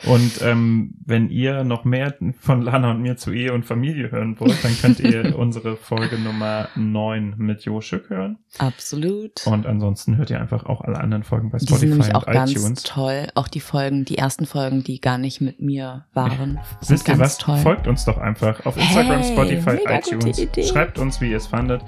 [0.06, 4.40] Und ähm, wenn ihr noch mehr von Lana und mir zu Ehe und Familie hören
[4.40, 8.38] wollt, dann könnt ihr unsere Folge Nummer 9 mit Joschuk hören.
[8.58, 9.46] Absolut.
[9.46, 12.26] Und ansonsten hört ihr einfach auch alle anderen Folgen bei Die sind Spotify nämlich auch
[12.26, 12.84] und ganz iTunes.
[12.84, 13.28] toll.
[13.36, 16.60] Auch die Folgen, die ersten Folgen, die gar nicht mit mir waren.
[16.80, 17.38] sind Wisst ihr ganz was?
[17.40, 17.58] toll.
[17.58, 20.40] Folgt uns doch einfach auf Instagram, Hey, Spotify, mega gute iTunes.
[20.40, 20.64] Idee.
[20.64, 21.82] Schreibt uns, wie ihr es fandet.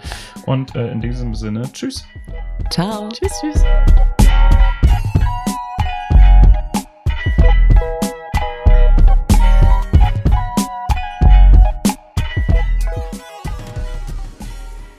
[0.46, 2.06] Und äh, in diesem Sinne, tschüss.
[2.70, 3.08] Ciao.
[3.10, 4.25] Tschüss, answers?